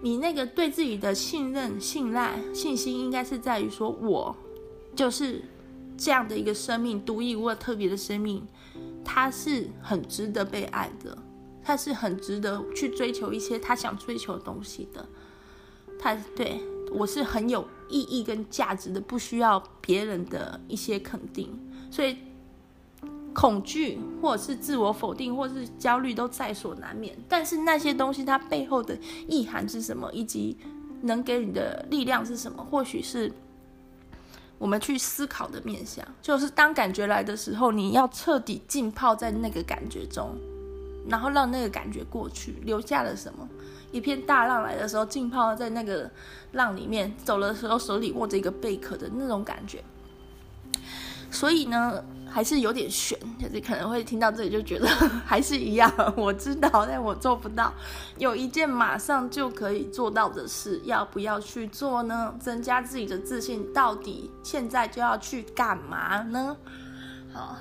[0.00, 4.34] 你那个对自己的信任、信赖、信心，应该是在于说，我
[4.96, 5.40] 就是
[5.96, 8.44] 这样的一个生命，独一无二、特别的生命，
[9.04, 11.16] 他是很值得被爱的，
[11.62, 15.08] 他是很值得去追求一些他想追求的东西的，
[16.00, 16.60] 他对。
[16.90, 21.48] 我是很有意义跟价值的，不需要别人的一些肯定，
[21.90, 22.16] 所以
[23.34, 27.16] 恐惧或者是自我否定或者是焦虑都在所难免。
[27.28, 30.56] 但是那些东西它背后的意涵是什么，以及
[31.02, 33.30] 能给你的力量是什么，或许是
[34.58, 36.04] 我们去思考的面向。
[36.20, 40.36] 就是当感觉来的时候，你要彻底浸泡在那个感觉中，
[41.08, 43.48] 然后让那个感觉过去，留下了什么。
[43.90, 46.10] 一片大浪来的时候，浸泡在那个
[46.52, 49.82] 浪里面，走的时候手里握着一个贝壳的那种感觉。
[51.30, 54.88] 所以呢，还是有点悬，就是可能会听到这里就觉得
[55.26, 55.92] 还是一样。
[56.16, 57.70] 我知道，但我做不到。
[58.16, 62.34] 有一件马上就可以做到的事，要不要去做呢？
[62.40, 66.56] 增加自己的自信，到底现在就要去干嘛呢？
[67.30, 67.58] 好，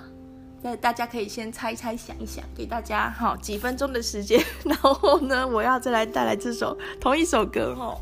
[0.62, 7.96] 那大家可以先猜猜，想一想，给大家好几分钟的时间， 然后呢，我要再来带来这首同一首歌哈。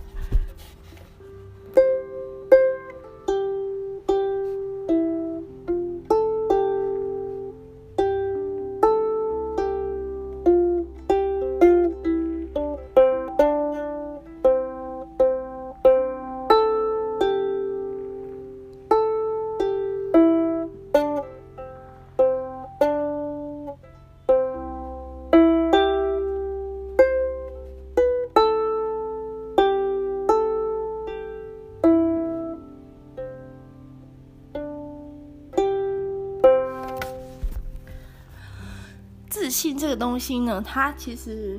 [39.95, 41.57] 个东西呢，它其实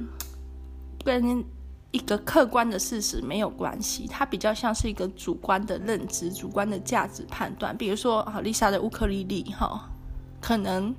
[1.02, 1.42] 跟
[1.90, 7.74] 一个客观的事实没有关系，它比较像是一个主观的认知、主观的价值判断。
[7.74, 9.88] 比如说，啊，Lisa 的乌克丽丽，哈，
[10.40, 10.94] 可能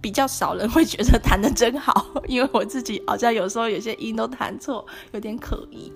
[0.00, 5.92] 比较少人会觉得弹得真好， 因为我自己好像有时候有些音都弹错，有点可疑。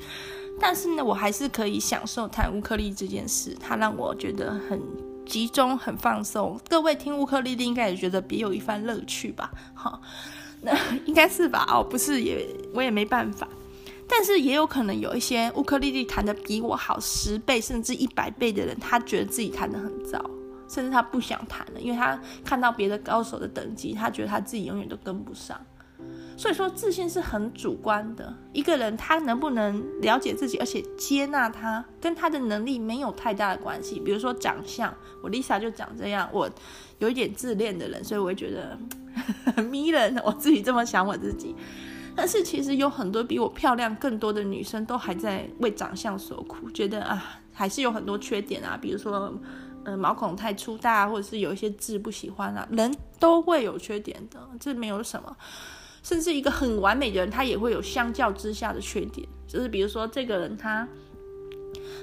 [0.61, 4.78] 但是呢，我还是可以享受弹乌克丽这件事，它让我觉得很。
[5.26, 9.50] 集中很放松，各位听乌克丽丽应该也觉得别有一番乐趣吧？
[9.74, 10.00] 哈，
[10.62, 10.72] 那
[11.06, 11.66] 应该是吧？
[11.68, 13.48] 哦，不是也我也没办法，
[14.08, 20.18] 但是也有可能有一些乌克丽丽弹的比我好十倍甚至一百倍的人，他觉得自己弹的很糟，
[20.68, 25.58] 甚至他不想弹了，因为他看到别的高手的等级，他觉得他自己永远都跟不上。
[26.37, 28.35] 所以说，自信是很主观的。
[28.53, 34.01] 一个人他能不能了解自己，而且接纳他，跟他的能力没有太大的关系。
[34.01, 34.92] 比如说长相，
[35.23, 36.51] 我 Lisa 就长这样，我
[36.99, 38.77] 有一点自恋的人，所以我会觉得
[39.55, 40.20] 很 迷人。
[40.25, 41.55] 我自己这么想我自己，
[42.16, 48.77] 但是其实有很多比我漂亮更多的女生都还在为长相所苦，觉得啊，还是有很多缺点啊。
[48.81, 49.33] 比如说，
[49.85, 55.37] 呃，毛孔太粗大，或者是有一些痣不喜欢啊，人都会有缺点的，这没有什么。
[56.04, 60.86] 甚至一个很完美的人，他也会有相较之下的缺点，就是比如说这个人他，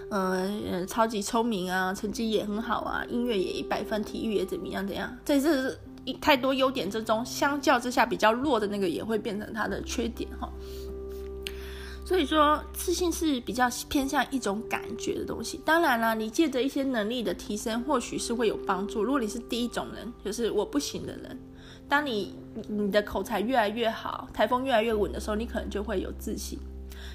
[0.10, 5.80] 呃，超级聪明啊，成绩也很好啊，音乐也一百分，体育也怎么样怎样，在这是
[6.20, 10.52] 太多优点之中，相较之下比较弱的那个也会变成他的缺点哈。
[12.04, 15.62] 所以说，自信是比较偏向一种感觉的东西。
[15.64, 19.04] 当然了，你借着一些能力的提升，或许是会有帮助。
[19.04, 21.40] 如果你是第一种人，就是我不行的人。
[21.92, 22.34] 当你
[22.70, 26.58] 你的口才越来越好，台风越来越稳的时候，你可能就会有自信。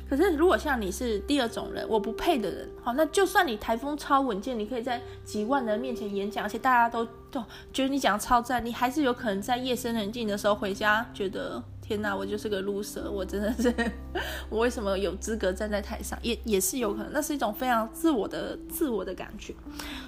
[0.07, 13.75] 可是如果像你是第二种人，我不配的人，好，那就算你台风超稳健，你可以在几万人面前演讲，而且大家都都觉得你讲超赞，你还是有可能在夜深人静的时候回家，觉得天哪，我就是个 loser，我真的是，
[14.51, 16.19] 我为什么有资格站在台上？
[16.21, 19.55] 也也是有可能，那是一种非常自我的自我的感觉。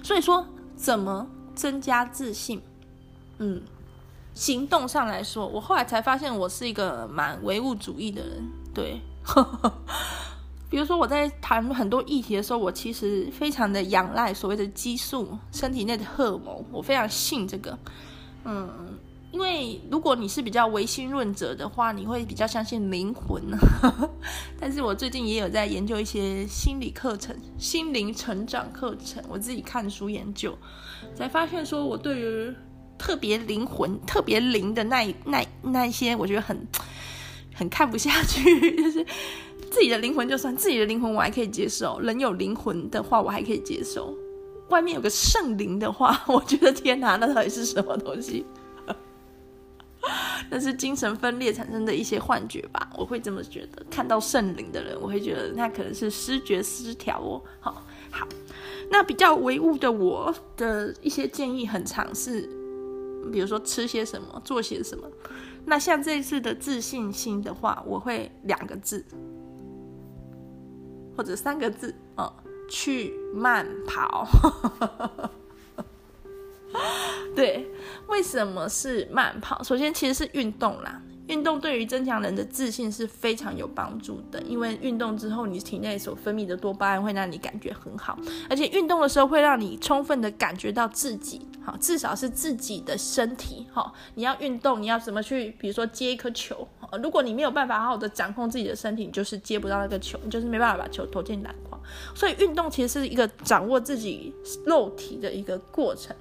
[0.03, 2.61] 所以说，怎么增加自信？
[3.39, 3.59] 嗯。
[4.39, 8.49] 行动上来说，我后来才发现我是一个蛮唯物主义的人。
[8.73, 9.01] 对，
[10.71, 17.77] 比如说我在谈很多议题的时候，我其实非常的仰赖所谓的激素，身体内的荷尔蒙，我非常信这个。
[18.45, 18.97] 嗯，
[19.33, 23.43] 因为如果你是比较唯心论者的话，你会比较相信灵魂。
[24.57, 30.57] 但是我最近也有在研究一些心理课程、心灵成长课程，我自己看书研究，
[31.13, 32.55] 才发现说我对于。
[32.99, 36.67] 特别灵魂、特别灵的那那那些，我觉得很
[37.55, 38.43] 很看不下去。
[38.77, 39.03] 就是
[39.71, 44.13] 自己的灵魂，就算自己的灵魂，我还可以接受；人有灵魂的话，我还可以接受。
[44.69, 48.45] 外面有个圣灵的话，我觉得天哪，那到底是什么东西？
[50.49, 52.89] 那是精神分裂产生的一些幻觉吧？
[52.97, 53.83] 我会这么觉得。
[53.89, 57.41] 看到圣灵的人，我会觉得那可能是失觉失调哦。
[57.59, 58.27] 好，好，
[58.89, 62.49] 那比较唯物的我的一些建议，很尝试。
[63.31, 65.07] 比如说吃些什么，做些什么。
[65.65, 69.05] 那像这一次的自信心的话，我会两个字，
[71.15, 72.33] 或者三个字哦，
[72.69, 74.27] 去慢跑。
[77.35, 77.69] 对，
[78.07, 79.61] 为什么是慢跑？
[79.63, 81.01] 首先，其实是运动啦。
[81.29, 88.17] 运动对于增强人的自信是非常有帮助的，因为运动之后，你体内所分泌的多巴胺会让你感觉很好，
[88.49, 96.67] 而且运动的时候会让你充分的感觉到自己，好，至少是自己的身体，好，你要运动，你要怎么去，比如说接一颗球，
[97.03, 101.79] 如果你没有办法好好的掌控自己的身体，你就是接不到那个球，你就是没办法把球投进篮筐，
[102.15, 104.33] 所以运动其实是一个掌握自己
[104.65, 106.15] 肉体的一个过程。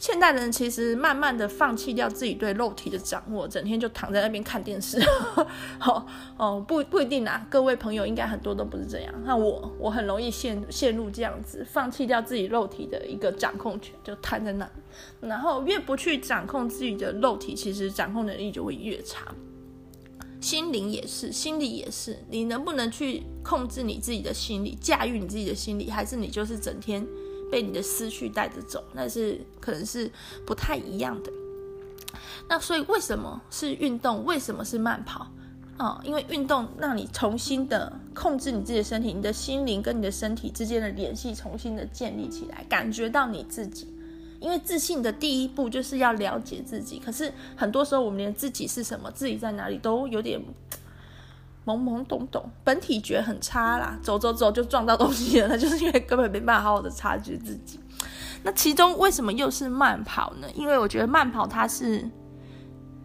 [0.00, 4.98] 现代人其实慢慢的放弃掉自己对肉体的掌握，整天就躺在那边看电视。
[5.78, 6.06] 好
[6.38, 9.14] 哦，不不一定啊，各位朋友应该很多都不是这样。
[9.26, 14.66] 那我我很容易陷陷入这样子，放弃掉自己肉体的一个掌控权，就瘫在那。
[15.20, 19.26] 然后越不去掌控自己的肉体，其实掌控能力就会越差。
[20.40, 27.06] 心灵也是，心理也是，你能不能去控制你自己的心理，驾驭你自己的心理，还是你就是整天？
[27.50, 30.10] 被你的思绪带着走，那是可能是
[30.46, 31.32] 不太一样的。
[32.48, 34.24] 那所以为什么是运动？
[34.24, 35.26] 为什么是慢跑？
[35.78, 43.88] 哦，因为运动让你重新的控制你自己的身体，你的心灵跟你的身体之间的联系重新的建立起来，感觉到你自己。
[44.40, 50.40] 因为自信的第一步就是要了解自己，可是很多时候我们连自己是什么、自己在哪里都有点。
[51.64, 57.78] 懵懵懂懂，本体觉很差啦，走走走就撞到东西了， 那就是因为根本没办法好好的察觉自己。
[58.42, 60.48] 那其中为什么又是慢跑呢？
[60.54, 62.08] 因为我觉得慢跑它是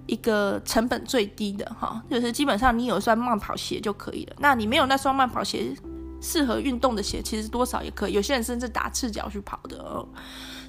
[0.08, 4.36] 一个成本最低的哈，就是基本上你有一双慢跑鞋就可以了。
[4.40, 5.76] 那你没有那双慢跑鞋，
[6.22, 10.08] 适合运动的鞋其实多少也可以，有些人甚至打赤脚去跑的哦。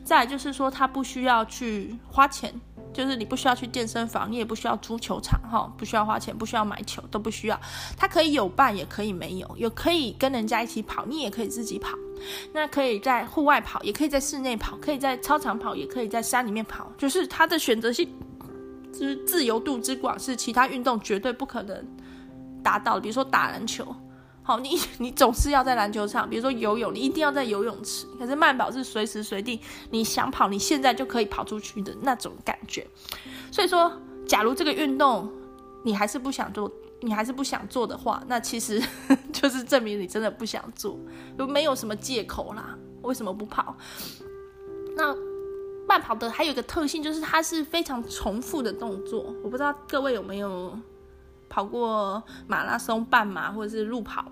[0.03, 2.53] 再就是说，他不需要去花钱。
[2.97, 7.61] 就是你不需要去健身房，你也不需要租球场，哈，不需要花钱，不需要买球，都不需要。
[7.94, 11.90] 它可以有伴，也可以没有，有可以跟人家一起跑，你也可以自己跑。
[12.55, 16.90] 那可以在户外跑，也可以在室内跑，可以在操场跑，也可以在山里面跑。
[16.97, 18.09] 就是它的选择性，
[18.90, 21.86] 就是自由度之广，是其他运动绝对不可能
[22.62, 23.03] 达到的。
[23.03, 23.94] 比如说打篮球。
[24.47, 28.07] 好，你 你总是要在篮球场，比如说游泳，你一定要在游泳池。
[28.16, 32.86] 可是慢跑是随时随地，你想跑，你现在就可以跑出去的那种感觉。
[33.51, 33.90] 所以说，
[34.24, 35.28] 假如这个运动
[35.82, 36.70] 你还是不想做，
[37.01, 38.80] 你还是不想做的话，那其实
[39.34, 40.97] 就是证明你真的不想做，
[41.36, 42.78] 就没有什么借口啦。
[43.03, 43.76] 为什么不跑？
[44.94, 45.12] 那
[45.88, 49.34] 慢跑的还有一个特性，就是它是非常重复的动作。
[49.42, 50.78] 我不知道各位有没有
[51.49, 54.24] 跑过马拉松、半马或者是路跑。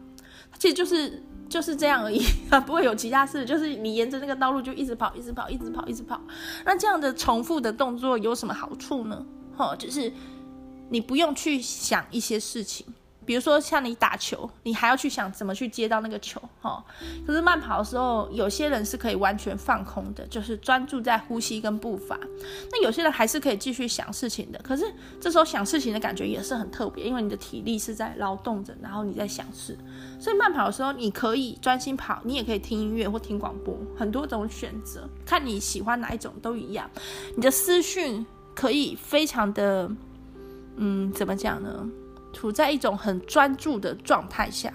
[0.64, 3.44] 其实就是就是这样而已啊， 不会有其他事。
[3.44, 6.18] 就是你沿着那个道路就一直跑，一直跑，一直跑，一直跑。
[6.64, 9.26] 那这样的重复的动作有什么好处呢？
[9.58, 10.10] 哦，就是
[10.88, 12.86] 你不用去想一些事情。
[13.26, 16.84] 比如说像你打球，你还要去想怎么去接到那个球，哈。
[17.26, 22.18] 可是慢跑的时候，有些人是可以完全放空的，就是专注在呼吸跟步伐。
[22.70, 24.60] 那有些人还是可以继续想事情的。
[24.62, 24.84] 可是
[25.20, 29.76] 这时候想事情的感觉也是很特别，因为你的体力是在劳动着，然后你在想事。
[30.20, 36.88] 所以慢跑的时候，你可以专心跑，你也可以听音乐或听广播，很多种选择，看你喜欢哪一种都一样。
[37.36, 39.90] 你的思绪可以非常的，
[40.76, 41.88] 嗯，怎么讲呢？
[42.34, 44.70] 处在一种很专注的状态下，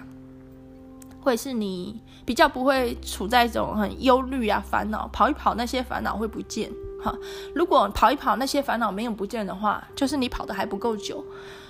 [1.20, 5.06] 或者是你比较不会处在一种很忧虑啊、烦恼。
[5.12, 6.72] 跑一跑，那些烦恼会不见。
[7.02, 7.14] 哈，
[7.54, 11.24] 如果跑一跑，那些烦恼没有不见的话，就是你跑得还不够久。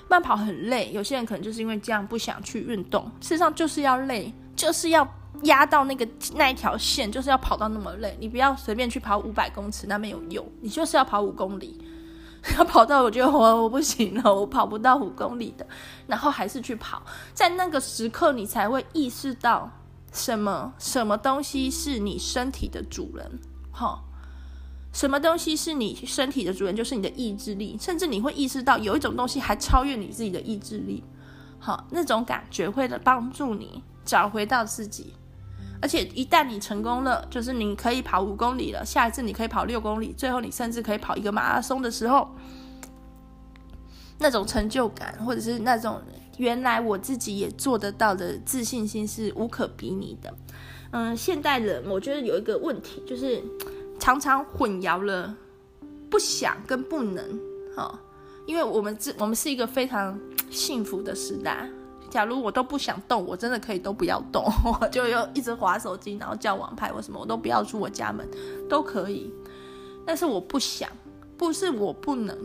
[0.09, 3.05] 慢跑很累，有些人可能就是因为这样不想去运动。
[3.21, 5.07] 事实上就是要累，就是要
[5.45, 8.17] 压到那个那一条线，就是要跑到那么累。
[8.19, 10.45] 你不要随便去跑五百公尺，那没有用。
[10.61, 11.81] 你就是要跑五公里。
[12.57, 15.67] 要跑到我觉得我我不行了，我跑不到五公里的，
[16.07, 17.03] 然后还是去跑，
[17.35, 19.71] 在那个时刻你才会意识到
[20.13, 23.39] 什么什么东西是你身体的主人，
[23.71, 24.03] 哈，
[24.93, 31.05] 什么东西是你身体的主人，就是你的意志力，甚至你会意识到有一种东西还超越你自己的意志力，
[31.59, 35.15] 好，那种感觉会帮助你找回到自己。
[35.83, 42.29] 而且一旦你成功了，就是你可以跑五公里了，下一次你可以跑六公里，最后你甚至可以跑一个马拉松的时候，
[44.19, 46.01] 那种成就感，或者是那种
[46.37, 50.35] 原来我自己也做得到的自信心是无可比拟的。
[50.91, 53.43] 嗯，现代人我觉得有一个问题，就是
[53.99, 55.35] 常常混淆了
[56.11, 57.25] 不想跟不能，
[57.75, 57.99] 哈，
[58.45, 60.19] 因为我们这我们是一个非常
[60.51, 61.71] 幸福的时代。
[62.11, 64.45] 假如我都不想动，我真的可以都不要动，
[64.81, 68.29] 我就要一直划手机，然后叫网拍或什么，我都不要出我家门，
[68.69, 69.33] 都可以。
[70.05, 70.91] 但是我不想，
[71.39, 72.37] 不是我不能。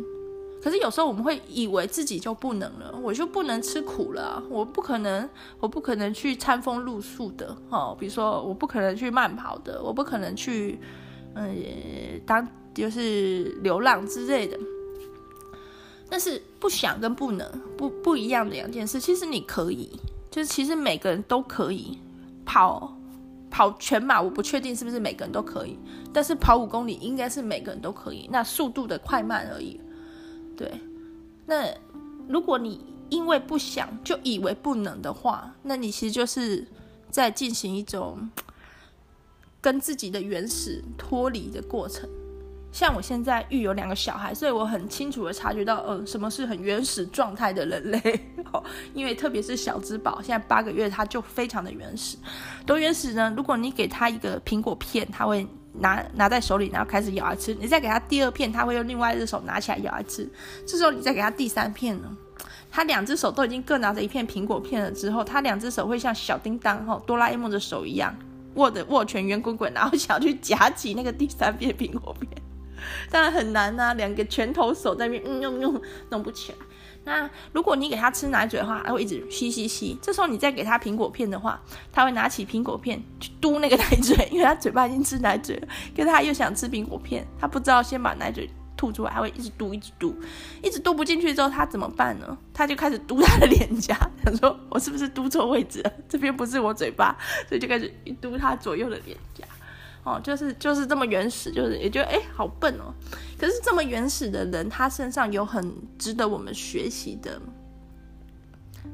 [0.62, 7.96] 可是有时候我们会以为自己就不能了，我就不能吃苦了，我不可能，我不可能去餐风露宿的哦。
[8.00, 10.80] 比如说，我不可能去慢跑的，我不可能去，
[11.36, 11.56] 嗯、
[12.26, 14.58] 当就是流浪之类的。
[16.10, 19.90] 但是不想跟不能不不一样的两件事，其实你可以，
[20.30, 21.98] 就是其实每个人都可以
[22.46, 22.96] 跑
[23.50, 25.78] 跑全马，我不确定是不是每个人都可以，
[26.14, 29.80] 但是跑五公里应该是每个人都可以，那速度的快慢而已。
[30.56, 30.72] 对，
[31.46, 31.74] 那
[32.28, 36.66] 如果你因为不想就以为不能的话，那你其实就是
[37.10, 38.30] 在进行一种
[39.62, 42.10] 跟自己的原始脱离的过程。
[42.76, 48.00] 像我现在育有两个小孩，所以我很清楚的察觉到，嗯、呃，什么是很原始状态的人类。
[48.52, 48.62] 哦，
[48.94, 52.18] 因为特别是小只宝，现在八个月，他就非常的原始。
[52.66, 53.34] 多原始呢？
[53.38, 57.56] 如果你给他一个苹果片，他会拿拿在手里，然后开始咬来吃。
[57.56, 60.30] 你再给他第二片，他会用另外一只手拿起来咬来吃。
[60.68, 62.10] 这时候你再给他第三片呢？
[62.70, 68.14] 他两只手都已经各拿着一片苹果片了之后，他两只手会像小叮当哈，哆啦 A 梦的手一样
[68.56, 72.30] 握的握拳圆滚滚，然后想要去夹起那个第三片苹果片，
[73.12, 76.58] 当然很难呐、啊，两个拳头手在那边嗯用用弄不起来。
[77.04, 79.98] 那如果你给他吃奶嘴的话，他会一直吸吸吸。
[80.02, 81.62] 这时候你再给他苹果片的话，
[81.92, 88.50] 他会拿起苹果片去嘟那个奶嘴，因为他嘴巴已经吃奶嘴了，可是他又想吃苹果片，他不知道先把奶嘴。
[88.78, 90.14] 吐出来，他会一直嘟，一直嘟，
[90.62, 92.38] 一直嘟不进去之后，他怎么办呢？
[92.54, 95.94] 他就开始嘟他的脸颊，想说：“我是不是嘟错位置了？
[96.10, 97.18] 这边不是我嘴巴，
[97.48, 99.46] 所以就开始一嘟他左右的脸颊。”
[100.06, 102.94] 哦，就是就是这么原始，就是也觉得哎，好笨哦。
[103.38, 107.42] 可是这么原始的人，他身上有很值得我们学习的，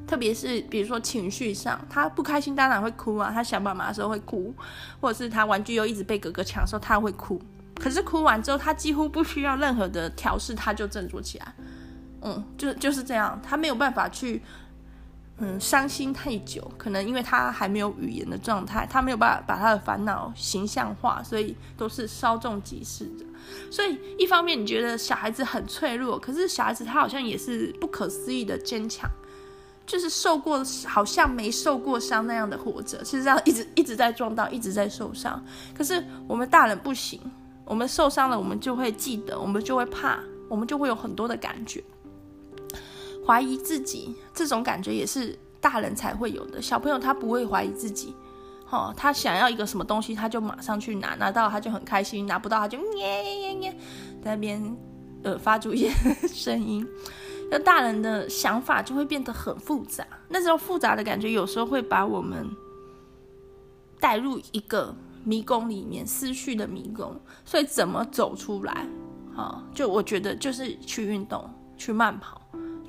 [0.08, 4.54] 特别是比如说情绪上，他不开心当然会哭啊，他想妈妈的时候会哭，
[5.02, 7.42] 或者是他玩具又一直被哥哥抢的时候，他会哭。
[7.76, 11.54] 可是哭完之后，他几乎不需要任何的调试，他就振作起来。
[12.22, 14.42] 嗯，就就是这样，他没有办法去，
[15.44, 23.26] 嗯，伤心太久，可能因为他还没有语言的状态，他没有办法把他的烦恼形象化，所以都是稍纵即逝的。
[23.72, 29.10] 所以一方面你觉得小孩子很脆弱，可是小孩子他好像也是不可思议的坚强，
[29.86, 35.44] 就是受过好像没受过伤那样的活着，其实这样一直一直在撞到，一直在受伤。
[35.76, 37.20] 可是我们大人不行。
[37.64, 40.20] 我们受伤了，我们就会记得，我们就会怕，
[40.50, 41.82] 我们就会有很多的感觉，
[43.26, 44.16] 怀疑自己。
[44.34, 46.62] 这种感觉也是大人才会有的。
[46.62, 48.16] 小朋友他不会怀疑自己，
[48.70, 53.72] 哦，他想要一个什么东西，他就马上去拿，拿到他就很开心，拿不到他就咩咩咩，
[54.24, 54.78] 在那边
[55.24, 55.92] 呃发出一些
[56.28, 56.88] 声音。
[57.50, 62.50] 那大人的想法就会变得很复杂，那种复杂的感觉有时候会把我们
[64.00, 64.96] 带入一个。
[65.24, 67.16] 迷宫里面，思绪的迷宫，
[67.46, 68.88] 所以怎么走出来？
[69.36, 71.48] 好，就我觉得就是去运动，
[71.78, 72.41] 去慢跑，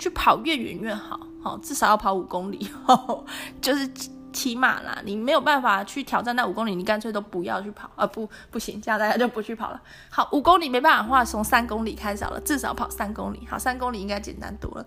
[0.02, 1.20] 去跑越远越好。
[1.40, 2.68] 好，至少要跑五公里，
[3.62, 3.88] 就是
[4.32, 5.00] 起码啦。
[5.04, 8.04] 你没有办法去挑战那五公里，你干脆都不要去跑啊！
[8.04, 9.80] 不，不行，这样大家就不去跑了。
[10.10, 13.46] 好，五公里没办法的话，从三公里开始了，至少跑三公里。
[13.48, 14.84] 好，三公里应该简单多了。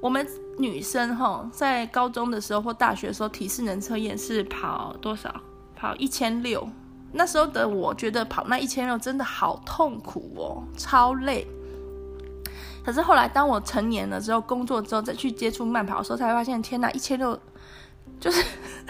[0.00, 0.26] 我们
[0.58, 5.34] 女生哈，在高中的时候或大学的时候，体适能测验是跑多少？
[5.74, 6.66] 跑一千六，
[7.12, 11.46] 那时候的我觉得跑那一千六真的好痛苦哦，超累。
[12.86, 17.36] 可是后来当我成年了之后，工作之后再去接触慢跑的时候，才发现天哪，一千六
[18.20, 18.44] 就是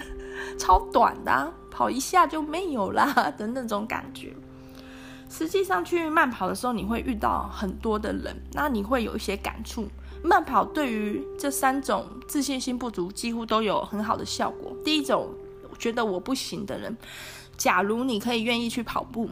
[0.61, 4.37] 超短的啊，跑一下就没有啦的那种感觉。
[5.31, 9.89] 实际上去慢跑的时候，你会遇到很多的人，那你会有一些感触。
[10.23, 14.77] 慢跑对于这三种自信心不足，几乎都有很好的效果。
[14.85, 15.31] 第一种。
[15.79, 16.97] 觉得我不行的人，
[17.59, 19.29] 假如你可以愿意去跑步，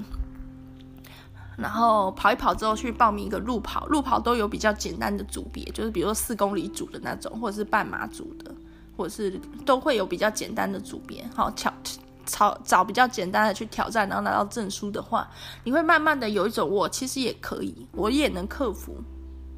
[1.57, 8.55] 然后跑一跑之后去报名一个路跑，路跑都有比较简单的组别，就是比如说四公里组的那种，或者是半马组的，
[8.97, 11.25] 或者是都会有比较简单的组别。
[11.35, 11.73] 好，挑
[12.27, 15.29] 找找比较简单的去挑战，然后拿到证书的话，
[15.63, 18.97] 你会慢慢的有一种我其实也可以，我也能克服。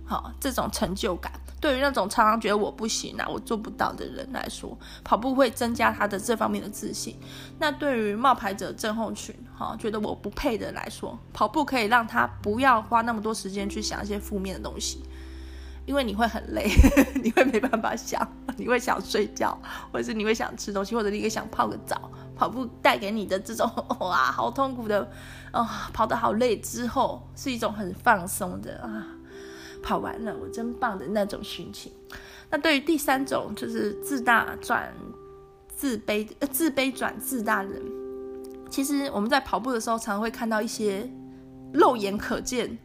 [0.05, 7.19] 好，这种成就感，对于那种常常觉得我不行啊，我做不到的人来说，跑步会增加他的这方面的自信。
[7.59, 15.03] 那对于冒牌者症候群，哈，觉得我不配的人来说，跑步可以让他不要花那么多时间去想一些负面的东西，
[15.87, 16.69] 因为你会很累，
[17.23, 18.21] 你会没办法想，
[18.59, 19.59] 你会想睡觉，
[19.91, 22.11] 或者是你会想吃东西，或者你会想泡个澡。
[22.37, 23.67] 跑步带给你的这种
[24.01, 25.01] 哇，好痛苦的，
[25.53, 29.07] 啊、哦，跑得好累之后，是一种很放松的啊。
[29.87, 31.93] 跑完了，我真棒的那种心情。
[32.51, 34.93] 那对于第三种，就是自大转
[35.69, 37.81] 自卑，呃，自卑转自大的人，
[38.69, 41.09] 其实我们在跑步的时候，常常会看到一些
[41.73, 42.77] 肉眼可见、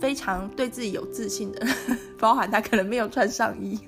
[0.00, 1.64] 非常对自己有自信的，
[2.18, 3.78] 包含他可能没有穿上衣，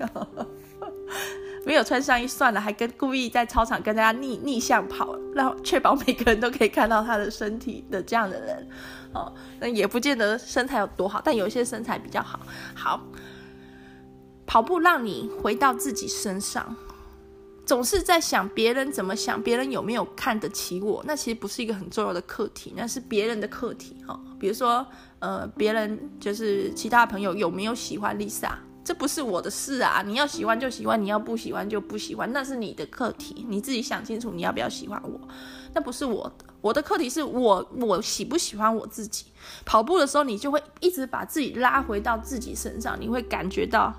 [1.67, 8.69] 没有穿上衣算了，还跟故意在操场跟大家逆逆向跑，然后确保每个人都可以看到他的身体的这样的人。
[9.13, 12.39] 哦，那也不见得身材有多好，但有些身材比较好。
[12.75, 13.01] 好，
[14.45, 16.75] 跑步让你回到自己身上，
[17.65, 21.03] 总是在想别人怎么想，别人有没有看得起我？
[21.05, 23.95] 那其实不是一个很重要的课题，那是别人的课题。
[24.07, 24.85] 哦，比如说，
[25.19, 28.51] 呃，别人就是其他朋友有没有喜欢 Lisa，
[28.83, 30.03] 这不是我的事啊。
[30.05, 35.21] 你要喜欢就喜欢，你要不喜欢就不喜欢，那是你的课题，你自己想清楚你要不要喜欢我，
[35.73, 36.52] 那不是我的。
[36.63, 39.25] 我的课题是我我喜不喜欢我自己。
[39.65, 43.93] 跑步的时候，你就会一直把自己拉回到自己身上，你会感觉到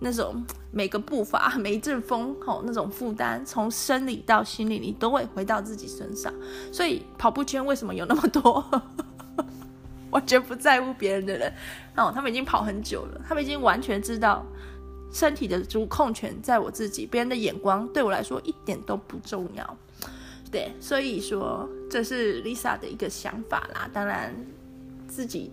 [0.00, 0.42] 那种
[0.72, 6.32] 每个步伐、每一阵风吼那种负担，从生理到心理，你都会回到自己身上。
[6.72, 8.64] 所以跑步圈为什么有那么多
[10.10, 11.52] 完全不在乎别人的人？
[11.94, 14.42] 哦，他们已经跑很久了，他们已经完全知道。
[15.10, 19.76] 身体的主控权在我自己，别人的眼光对我来说一点都不重要。
[20.50, 23.88] 对，所以说这是 Lisa 的一个想法啦。
[23.92, 24.34] 当然，
[25.06, 25.52] 自己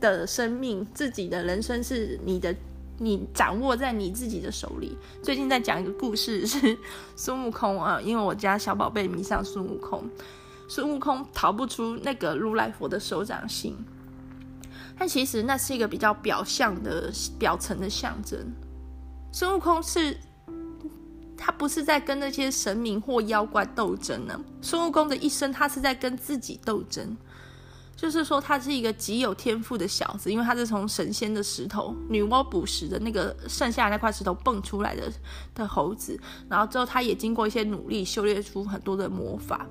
[0.00, 2.54] 的生命、自己的人生是你的，
[2.98, 4.96] 你掌握在你自己的手里。
[5.22, 6.78] 最近在讲一个故事，是
[7.16, 10.08] 孙悟空啊，因为我家小宝贝迷上孙悟空，
[10.68, 13.76] 孙悟空逃不出那个如来佛的手掌心，
[14.96, 18.38] 但其实那是一个比较表象的、表层的象征。
[19.32, 20.16] 孙悟空是，
[21.44, 24.40] 他不是在跟那些神明或妖怪斗争呢。
[24.60, 27.16] 孙悟空的一生，他是在跟自己斗争。
[27.96, 35.12] 就是说，他是一个极有天赋的小子，因为他是从神仙的石头、女娲补石的那个剩下的那块石头蹦出来的
[35.54, 36.18] 的猴子。
[36.48, 39.66] 然后之后，他也经过一些努力，修炼出很多的魔法。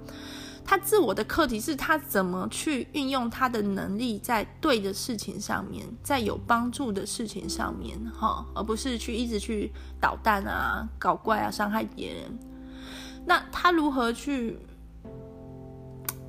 [0.64, 12.40] 他自我的课题是他怎么去运用他的能力在对的事情上面，在有帮助的事情上面，哈，而不是去一直去捣蛋啊、搞怪啊、伤害别人。
[13.26, 14.58] 那他如何去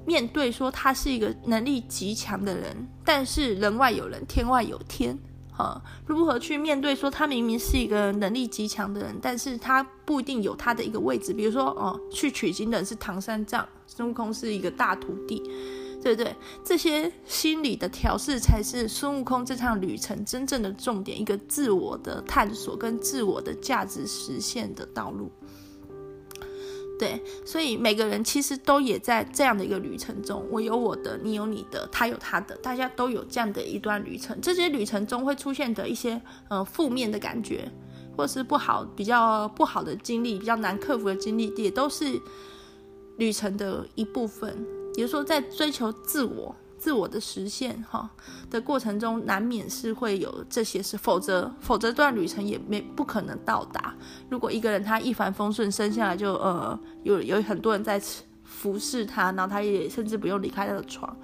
[0.05, 5.17] 面对说他是一个能力极强的人，但是人外有人，天外有天？
[5.63, 6.93] 呃，如何去面对？
[6.93, 11.33] 说他明明是一个能力极强的人，但是他不一定有他的一个位置。
[11.33, 15.41] 比如说，哦，去取经的是唐三藏，孙悟空是一个大徒弟，
[16.03, 16.35] 对不对？
[16.65, 25.31] 这些心理的调试才是孙悟空这趟旅程真正的重点，一个自我的探索跟自我的价值实现的道路。
[27.03, 34.41] 对，所以每个人其实都也在这样的一个旅程中，我有我的，你有你的，他有他的，大家都有这样的一段旅程。
[34.41, 37.69] 这些旅程中会出现的一些呃负面的感觉，
[38.17, 42.05] 或是不好、比较不好的经历，比较难克服的经历，也都是
[43.19, 44.65] 旅程的一部分。
[44.95, 46.55] 也就说，在追求自我。
[46.83, 48.11] 自我的实现哈
[48.51, 53.95] 的过程中，难免是会有这些事，否则否则这段旅程也没不可能到达。
[54.29, 58.03] 如果一个人他一帆风顺，生下来就呃有有很多人在
[58.43, 61.17] 服侍他，然后他也甚至不用离开他的床，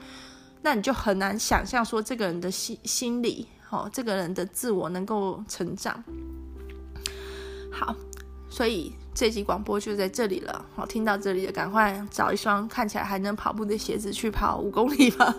[0.63, 6.05] 那你就很难想象说这个人的心心理，哦，这个人的自我能够成长。
[7.73, 7.97] 好，
[8.49, 8.93] 所以。
[9.19, 15.35] 这集广播就在这里了，好，听到这里的赶快找一双看起来还能跑步的鞋子去跑五公里吧。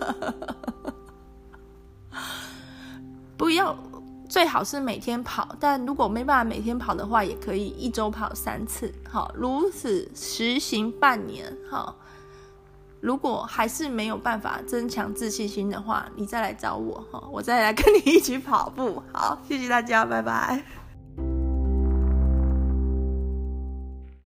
[3.38, 3.74] 不要，
[4.28, 8.94] 最好是每天跑，但如果没办法每天跑的话，也可以一周跑三次。
[9.10, 11.96] 好，如此实行半年，好，
[13.00, 19.02] 如果还是没有办法增强自信心的话，你再来找我，哈，我再来跟你一起跑步。
[19.14, 20.62] 好，谢谢大家，拜拜。